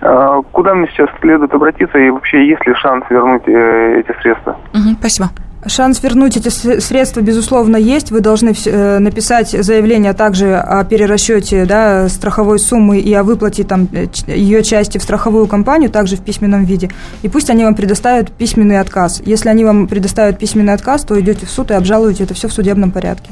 А, 0.02 0.40
куда 0.52 0.74
мне 0.74 0.86
сейчас 0.88 1.08
следует 1.20 1.52
обратиться 1.52 1.98
и 1.98 2.10
вообще 2.10 2.46
есть 2.46 2.64
ли 2.66 2.74
шанс 2.74 3.04
вернуть 3.10 3.42
э, 3.46 4.00
эти 4.00 4.16
средства? 4.20 4.52
Угу, 4.72 4.98
спасибо. 5.00 5.28
Шанс 5.64 6.02
вернуть 6.02 6.36
эти 6.36 6.48
средства, 6.48 7.20
безусловно, 7.20 7.76
есть. 7.76 8.10
Вы 8.10 8.20
должны 8.20 8.52
э, 8.64 8.98
написать 8.98 9.50
заявление 9.50 10.12
также 10.12 10.56
о 10.56 10.82
перерасчете 10.82 11.66
да, 11.66 12.08
страховой 12.08 12.58
суммы 12.58 12.98
и 12.98 13.14
о 13.14 13.22
выплате 13.22 13.62
там, 13.62 13.88
э, 13.92 14.06
ее 14.26 14.64
части 14.64 14.98
в 14.98 15.02
страховую 15.04 15.46
компанию, 15.46 15.88
также 15.88 16.16
в 16.16 16.20
письменном 16.20 16.64
виде. 16.64 16.90
И 17.22 17.28
пусть 17.28 17.48
они 17.48 17.62
вам 17.62 17.76
предоставят 17.76 18.32
письменный 18.32 18.80
отказ. 18.80 19.22
Если 19.24 19.48
они 19.48 19.64
вам 19.64 19.86
предоставят 19.86 20.38
письменный 20.38 20.74
отказ, 20.74 21.04
то 21.04 21.20
идете 21.20 21.46
в 21.46 21.50
суд 21.50 21.70
и 21.70 21.74
обжалуете 21.74 22.24
это 22.24 22.34
все 22.34 22.48
в 22.48 22.52
судебном 22.52 22.90
порядке. 22.90 23.30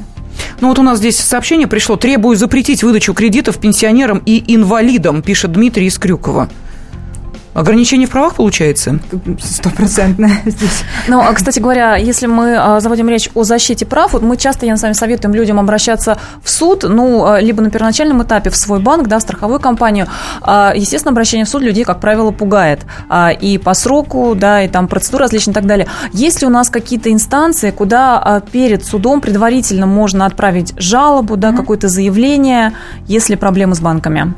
Ну 0.61 0.69
вот 0.69 0.79
у 0.79 0.83
нас 0.83 0.99
здесь 0.99 1.17
сообщение 1.17 1.67
пришло. 1.67 1.97
Требую 1.97 2.37
запретить 2.37 2.81
выдачу 2.81 3.13
кредитов 3.13 3.57
пенсионерам 3.57 4.21
и 4.25 4.41
инвалидам, 4.55 5.21
пишет 5.21 5.51
Дмитрий 5.51 5.87
из 5.87 5.97
Крюкова. 5.97 6.47
Ограничение 7.53 8.07
в 8.07 8.11
правах 8.11 8.35
получается? 8.35 8.99
Стопроцентное 9.41 10.41
здесь. 10.45 10.83
Ну, 11.07 11.19
а, 11.19 11.33
кстати 11.33 11.59
говоря, 11.59 11.97
если 11.97 12.25
мы 12.25 12.55
а, 12.57 12.79
заводим 12.79 13.09
речь 13.09 13.29
о 13.33 13.43
защите 13.43 13.85
прав, 13.85 14.13
вот 14.13 14.21
мы 14.21 14.37
часто, 14.37 14.65
я 14.65 14.77
с 14.77 14.81
вами 14.81 14.93
советуем 14.93 15.35
людям 15.35 15.59
обращаться 15.59 16.17
в 16.41 16.49
суд, 16.49 16.85
ну, 16.87 17.25
а, 17.25 17.41
либо 17.41 17.61
на 17.61 17.69
первоначальном 17.69 18.23
этапе 18.23 18.49
в 18.49 18.55
свой 18.55 18.79
банк, 18.79 19.07
да, 19.07 19.19
в 19.19 19.21
страховую 19.21 19.59
компанию. 19.59 20.07
Естественно, 20.45 21.11
обращение 21.11 21.45
в 21.45 21.49
суд 21.49 21.61
людей, 21.61 21.83
как 21.83 21.99
правило, 21.99 22.31
пугает. 22.31 22.81
И 23.41 23.59
по 23.63 23.73
сроку, 23.73 24.33
да, 24.35 24.63
и 24.63 24.69
там 24.69 24.87
процедуры 24.87 25.23
различные 25.23 25.51
и 25.51 25.55
так 25.55 25.65
далее. 25.65 25.87
Есть 26.13 26.41
ли 26.41 26.47
у 26.47 26.49
нас 26.49 26.69
какие-то 26.69 27.11
инстанции, 27.11 27.71
куда 27.71 28.41
перед 28.51 28.85
судом 28.85 29.19
предварительно 29.21 29.85
можно 29.85 30.25
отправить 30.25 30.73
жалобу, 30.77 31.35
да, 31.35 31.49
mm-hmm. 31.49 31.57
какое-то 31.57 31.89
заявление, 31.89 32.73
если 33.07 33.35
проблемы 33.35 33.75
с 33.75 33.81
банками? 33.81 34.33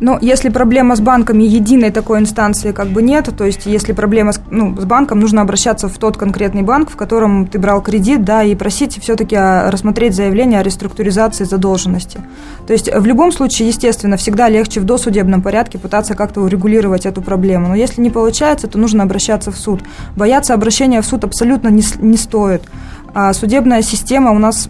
Но 0.00 0.18
если 0.20 0.48
проблема 0.48 0.96
с 0.96 1.00
банками, 1.00 1.42
единой 1.44 1.90
такой 1.90 2.18
инстанции 2.18 2.72
как 2.72 2.88
бы 2.88 3.02
нет, 3.02 3.28
то 3.36 3.44
есть 3.44 3.66
если 3.66 3.92
проблема 3.92 4.32
с, 4.32 4.40
ну, 4.50 4.76
с 4.78 4.84
банком, 4.84 5.20
нужно 5.20 5.42
обращаться 5.42 5.88
в 5.88 5.98
тот 5.98 6.16
конкретный 6.16 6.62
банк, 6.62 6.90
в 6.90 6.96
котором 6.96 7.46
ты 7.46 7.58
брал 7.58 7.80
кредит, 7.82 8.24
да, 8.24 8.42
и 8.42 8.54
просить 8.54 8.98
все-таки 9.00 9.36
рассмотреть 9.36 10.14
заявление 10.14 10.60
о 10.60 10.62
реструктуризации 10.62 11.44
задолженности. 11.44 12.20
То 12.66 12.72
есть 12.72 12.92
в 12.92 13.06
любом 13.06 13.32
случае, 13.32 13.68
естественно, 13.68 14.16
всегда 14.16 14.48
легче 14.48 14.80
в 14.80 14.84
досудебном 14.84 15.42
порядке 15.42 15.78
пытаться 15.78 16.14
как-то 16.14 16.40
урегулировать 16.42 17.06
эту 17.06 17.22
проблему. 17.22 17.68
Но 17.68 17.74
если 17.74 18.00
не 18.00 18.10
получается, 18.10 18.66
то 18.66 18.78
нужно 18.78 19.02
обращаться 19.02 19.50
в 19.50 19.56
суд. 19.56 19.82
Бояться 20.16 20.54
обращения 20.54 21.00
в 21.00 21.06
суд 21.06 21.24
абсолютно 21.24 21.68
не, 21.68 21.82
не 22.00 22.16
стоит. 22.16 22.62
А 23.14 23.32
судебная 23.32 23.82
система 23.82 24.32
у 24.32 24.38
нас 24.38 24.68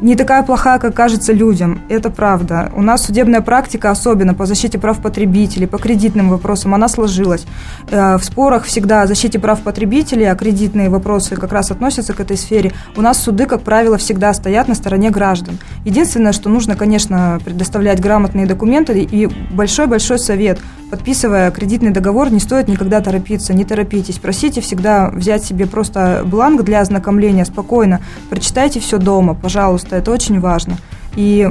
не 0.00 0.14
такая 0.14 0.42
плохая, 0.42 0.78
как 0.78 0.94
кажется 0.94 1.32
людям. 1.32 1.80
Это 1.88 2.10
правда. 2.10 2.70
У 2.74 2.82
нас 2.82 3.04
судебная 3.04 3.40
практика, 3.40 3.90
особенно 3.90 4.34
по 4.34 4.46
защите 4.46 4.78
прав 4.78 5.00
потребителей, 5.00 5.66
по 5.66 5.78
кредитным 5.78 6.30
вопросам, 6.30 6.74
она 6.74 6.88
сложилась. 6.88 7.46
Э, 7.90 8.16
в 8.18 8.24
спорах 8.24 8.64
всегда 8.64 9.02
о 9.02 9.06
защите 9.06 9.38
прав 9.38 9.60
потребителей, 9.60 10.30
а 10.30 10.34
кредитные 10.34 10.90
вопросы 10.90 11.36
как 11.36 11.52
раз 11.52 11.70
относятся 11.70 12.12
к 12.12 12.20
этой 12.20 12.36
сфере. 12.36 12.72
У 12.96 13.00
нас 13.00 13.22
суды, 13.22 13.46
как 13.46 13.62
правило, 13.62 13.96
всегда 13.96 14.34
стоят 14.34 14.68
на 14.68 14.74
стороне 14.74 15.10
граждан. 15.10 15.58
Единственное, 15.84 16.32
что 16.32 16.48
нужно, 16.50 16.76
конечно, 16.76 17.38
предоставлять 17.44 18.00
грамотные 18.00 18.46
документы 18.46 19.00
и 19.00 19.26
большой-большой 19.26 20.18
совет. 20.18 20.58
Подписывая 20.90 21.50
кредитный 21.50 21.90
договор, 21.90 22.30
не 22.30 22.38
стоит 22.38 22.68
никогда 22.68 23.00
торопиться, 23.00 23.52
не 23.52 23.64
торопитесь. 23.64 24.18
Просите 24.18 24.60
всегда 24.60 25.10
взять 25.10 25.44
себе 25.44 25.66
просто 25.66 26.22
бланк 26.24 26.62
для 26.62 26.80
ознакомления 26.80 27.44
спокойно. 27.44 28.00
Прочитайте 28.30 28.78
все 28.78 28.98
дома, 28.98 29.34
пожалуйста 29.34 29.96
это 29.96 30.12
очень 30.12 30.38
важно. 30.38 30.78
И 31.16 31.48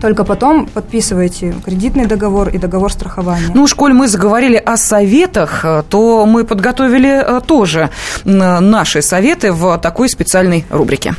только 0.00 0.24
потом 0.24 0.66
подписывайте 0.66 1.54
кредитный 1.64 2.06
договор 2.06 2.48
и 2.48 2.58
договор 2.58 2.92
страхования. 2.92 3.50
Ну, 3.52 3.64
уж 3.64 3.74
коль 3.74 3.92
мы 3.92 4.06
заговорили 4.06 4.56
о 4.56 4.76
советах, 4.76 5.64
то 5.90 6.24
мы 6.24 6.44
подготовили 6.44 7.22
э, 7.22 7.40
тоже 7.44 7.90
наши 8.24 9.02
советы 9.02 9.52
в 9.52 9.76
такой 9.78 10.08
специальной 10.08 10.64
рубрике. 10.70 11.14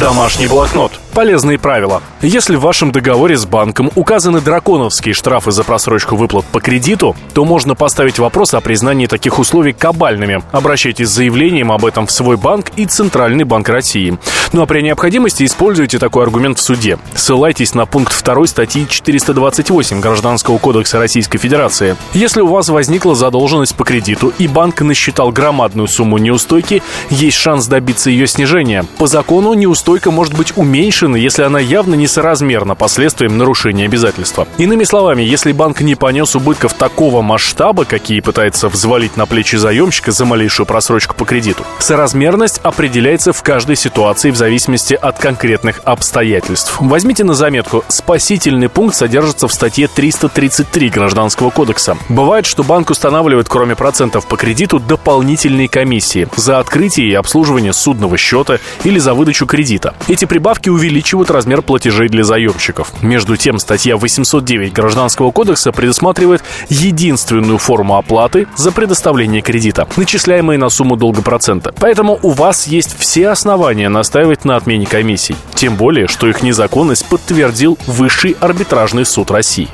Домашний 0.00 0.48
блокнот. 0.48 0.92
Полезные 1.14 1.58
правила. 1.58 2.02
Если 2.22 2.54
в 2.54 2.60
вашем 2.60 2.92
договоре 2.92 3.36
с 3.36 3.44
банком 3.44 3.90
указаны 3.96 4.40
драконовские 4.40 5.12
штрафы 5.12 5.50
за 5.50 5.64
просрочку 5.64 6.14
выплат 6.14 6.44
по 6.44 6.60
кредиту, 6.60 7.16
то 7.34 7.44
можно 7.44 7.74
поставить 7.74 8.20
вопрос 8.20 8.54
о 8.54 8.60
признании 8.60 9.06
таких 9.06 9.40
условий 9.40 9.72
кабальными. 9.72 10.42
Обращайтесь 10.52 11.08
с 11.08 11.14
заявлением 11.14 11.72
об 11.72 11.84
этом 11.84 12.06
в 12.06 12.12
свой 12.12 12.36
банк 12.36 12.70
и 12.76 12.86
Центральный 12.86 13.42
банк 13.42 13.68
России. 13.68 14.18
Ну 14.52 14.62
а 14.62 14.66
при 14.66 14.82
необходимости 14.82 15.44
используйте 15.44 15.98
такой 15.98 16.22
аргумент 16.22 16.58
в 16.58 16.62
суде. 16.62 16.96
Ссылайтесь 17.14 17.74
на 17.74 17.86
пункт 17.86 18.24
2 18.24 18.46
статьи 18.46 18.86
428 18.88 20.00
Гражданского 20.00 20.58
кодекса 20.58 20.98
Российской 20.98 21.38
Федерации. 21.38 21.96
Если 22.14 22.40
у 22.40 22.46
вас 22.46 22.68
возникла 22.68 23.16
задолженность 23.16 23.74
по 23.74 23.84
кредиту 23.84 24.32
и 24.38 24.46
банк 24.46 24.80
насчитал 24.82 25.32
громадную 25.32 25.88
сумму 25.88 26.18
неустойки, 26.18 26.84
есть 27.10 27.36
шанс 27.36 27.66
добиться 27.66 28.10
ее 28.10 28.28
снижения. 28.28 28.84
По 28.98 29.08
закону 29.08 29.54
неустойка 29.54 30.12
может 30.12 30.36
быть 30.36 30.52
уменьшена 30.56 30.99
машины, 31.00 31.16
если 31.16 31.44
она 31.44 31.58
явно 31.58 31.94
несоразмерна 31.94 32.74
последствиям 32.74 33.38
нарушения 33.38 33.86
обязательства. 33.86 34.46
Иными 34.58 34.84
словами, 34.84 35.22
если 35.22 35.52
банк 35.52 35.80
не 35.80 35.94
понес 35.94 36.36
убытков 36.36 36.74
такого 36.74 37.22
масштаба, 37.22 37.86
какие 37.86 38.20
пытается 38.20 38.68
взвалить 38.68 39.16
на 39.16 39.24
плечи 39.24 39.56
заемщика 39.56 40.12
за 40.12 40.26
малейшую 40.26 40.66
просрочку 40.66 41.14
по 41.14 41.24
кредиту, 41.24 41.64
соразмерность 41.78 42.58
определяется 42.62 43.32
в 43.32 43.42
каждой 43.42 43.76
ситуации 43.76 44.30
в 44.30 44.36
зависимости 44.36 44.92
от 44.92 45.18
конкретных 45.18 45.80
обстоятельств. 45.84 46.76
Возьмите 46.80 47.24
на 47.24 47.32
заметку, 47.32 47.82
спасительный 47.88 48.68
пункт 48.68 48.94
содержится 48.94 49.48
в 49.48 49.54
статье 49.54 49.88
333 49.88 50.90
Гражданского 50.90 51.48
кодекса. 51.48 51.96
Бывает, 52.10 52.44
что 52.44 52.62
банк 52.62 52.90
устанавливает, 52.90 53.48
кроме 53.48 53.74
процентов 53.74 54.26
по 54.26 54.36
кредиту, 54.36 54.78
дополнительные 54.78 55.68
комиссии 55.68 56.28
за 56.36 56.58
открытие 56.58 57.08
и 57.08 57.14
обслуживание 57.14 57.72
судного 57.72 58.18
счета 58.18 58.58
или 58.84 58.98
за 58.98 59.14
выдачу 59.14 59.46
кредита. 59.46 59.94
Эти 60.06 60.26
прибавки 60.26 60.68
увеличивают 60.90 61.30
размер 61.30 61.62
платежей 61.62 62.08
для 62.08 62.24
заемщиков. 62.24 62.92
Между 63.00 63.36
тем, 63.36 63.60
статья 63.60 63.96
809 63.96 64.72
Гражданского 64.72 65.30
кодекса 65.30 65.70
предусматривает 65.70 66.42
единственную 66.68 67.58
форму 67.58 67.96
оплаты 67.96 68.48
за 68.56 68.72
предоставление 68.72 69.40
кредита, 69.40 69.86
начисляемые 69.96 70.58
на 70.58 70.68
сумму 70.68 70.96
долга 70.96 71.22
процента. 71.22 71.72
Поэтому 71.78 72.18
у 72.22 72.30
вас 72.30 72.66
есть 72.66 72.98
все 72.98 73.28
основания 73.28 73.88
настаивать 73.88 74.44
на 74.44 74.56
отмене 74.56 74.86
комиссий. 74.86 75.36
Тем 75.54 75.76
более, 75.76 76.08
что 76.08 76.26
их 76.26 76.42
незаконность 76.42 77.08
подтвердил 77.08 77.78
Высший 77.86 78.36
арбитражный 78.40 79.04
суд 79.04 79.30
России. 79.30 79.68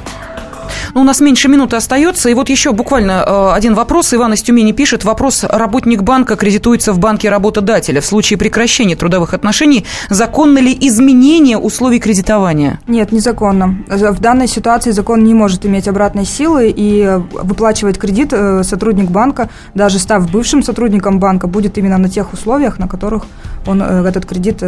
Ну, 0.95 1.01
у 1.01 1.05
нас 1.05 1.21
меньше 1.21 1.49
минуты 1.49 1.77
остается. 1.77 2.29
И 2.29 2.35
вот 2.35 2.49
еще 2.49 2.73
буквально 2.73 3.25
э, 3.27 3.51
один 3.55 3.75
вопрос. 3.75 4.13
Иван 4.15 4.33
из 4.33 4.43
Тюмени 4.43 4.73
пишет. 4.73 5.05
Вопрос. 5.05 5.45
Работник 5.45 6.03
банка 6.03 6.37
кредитуется 6.37 6.93
в 6.93 6.99
банке 6.99 7.31
работодателя. 7.31 8.01
В 8.01 8.07
случае 8.07 8.39
прекращения 8.39 8.97
трудовых 8.97 9.35
отношений 9.35 9.85
законно 10.11 10.59
ли 10.59 10.77
изменение 10.81 11.59
условий 11.59 11.99
кредитования? 11.99 12.81
Нет, 12.87 13.13
незаконно. 13.13 13.77
В 13.89 14.21
данной 14.21 14.49
ситуации 14.49 14.91
закон 14.91 15.25
не 15.25 15.35
может 15.35 15.67
иметь 15.67 15.89
обратной 15.89 16.25
силы 16.25 16.73
и 16.75 17.19
выплачивать 17.33 17.99
кредит 17.99 18.33
э, 18.33 18.63
сотрудник 18.63 19.11
банка, 19.11 19.49
даже 19.75 19.99
став 19.99 20.31
бывшим 20.31 20.63
сотрудником 20.63 21.19
банка, 21.19 21.47
будет 21.47 21.79
именно 21.79 21.99
на 21.99 22.09
тех 22.09 22.33
условиях, 22.33 22.79
на 22.79 22.89
которых 22.89 23.25
он 23.67 23.83
э, 23.83 24.07
этот 24.07 24.27
кредит 24.27 24.63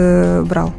брал. 0.47 0.73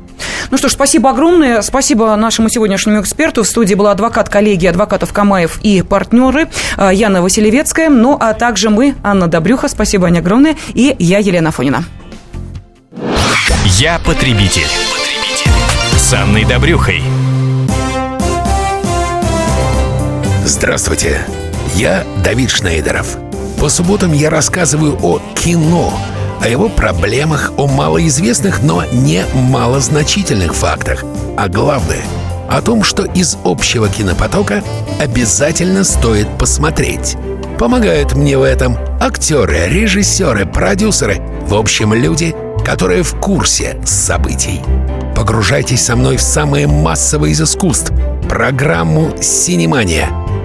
Ну 0.51 0.57
что 0.57 0.69
ж, 0.69 0.73
спасибо 0.73 1.09
огромное. 1.09 1.61
Спасибо 1.61 2.15
нашему 2.15 2.49
сегодняшнему 2.49 3.01
эксперту. 3.01 3.43
В 3.43 3.47
студии 3.47 3.75
была 3.75 3.91
адвокат 3.91 4.29
коллегии 4.29 4.67
адвокатов 4.67 5.13
Камаев 5.13 5.59
и 5.61 5.81
партнеры 5.81 6.49
э, 6.77 6.91
Яна 6.93 7.21
Василевецкая. 7.21 7.89
Ну, 7.89 8.17
а 8.19 8.33
также 8.33 8.69
мы, 8.69 8.95
Анна 9.03 9.27
Добрюха. 9.27 9.67
Спасибо, 9.67 10.07
Аня, 10.07 10.19
огромное. 10.19 10.55
И 10.73 10.95
я, 10.99 11.19
Елена 11.19 11.51
Фонина. 11.51 11.83
Я 13.65 13.99
потребитель. 13.99 14.63
потребитель. 14.63 15.97
С 15.97 16.13
Анной 16.13 16.45
Добрюхой. 16.45 17.01
Здравствуйте. 20.45 21.21
Я 21.75 22.03
Давид 22.23 22.49
Шнейдеров. 22.49 23.17
По 23.59 23.69
субботам 23.69 24.13
я 24.13 24.29
рассказываю 24.29 24.97
о 25.01 25.19
кино– 25.35 25.93
о 26.41 26.47
его 26.47 26.69
проблемах, 26.69 27.51
о 27.57 27.67
малоизвестных, 27.67 28.63
но 28.63 28.83
не 28.91 29.23
малозначительных 29.33 30.55
фактах. 30.55 31.03
А 31.37 31.47
главное— 31.47 32.03
о 32.49 32.61
том, 32.61 32.83
что 32.83 33.03
из 33.03 33.37
общего 33.43 33.87
кинопотока 33.87 34.63
обязательно 34.99 35.83
стоит 35.83 36.27
посмотреть. 36.37 37.15
Помогают 37.59 38.15
мне 38.15 38.37
в 38.37 38.41
этом 38.41 38.77
актеры, 38.99 39.67
режиссеры, 39.67 40.45
продюсеры, 40.45 41.21
в 41.47 41.53
общем, 41.53 41.93
люди, 41.93 42.35
которые 42.65 43.03
в 43.03 43.15
курсе 43.19 43.79
событий. 43.85 44.61
Погружайтесь 45.15 45.83
со 45.83 45.95
мной 45.95 46.17
в 46.17 46.21
самое 46.21 46.67
массовое 46.67 47.31
из 47.31 47.41
искусств— 47.41 47.91
программу 48.29 49.13
«Синемания». 49.21 50.09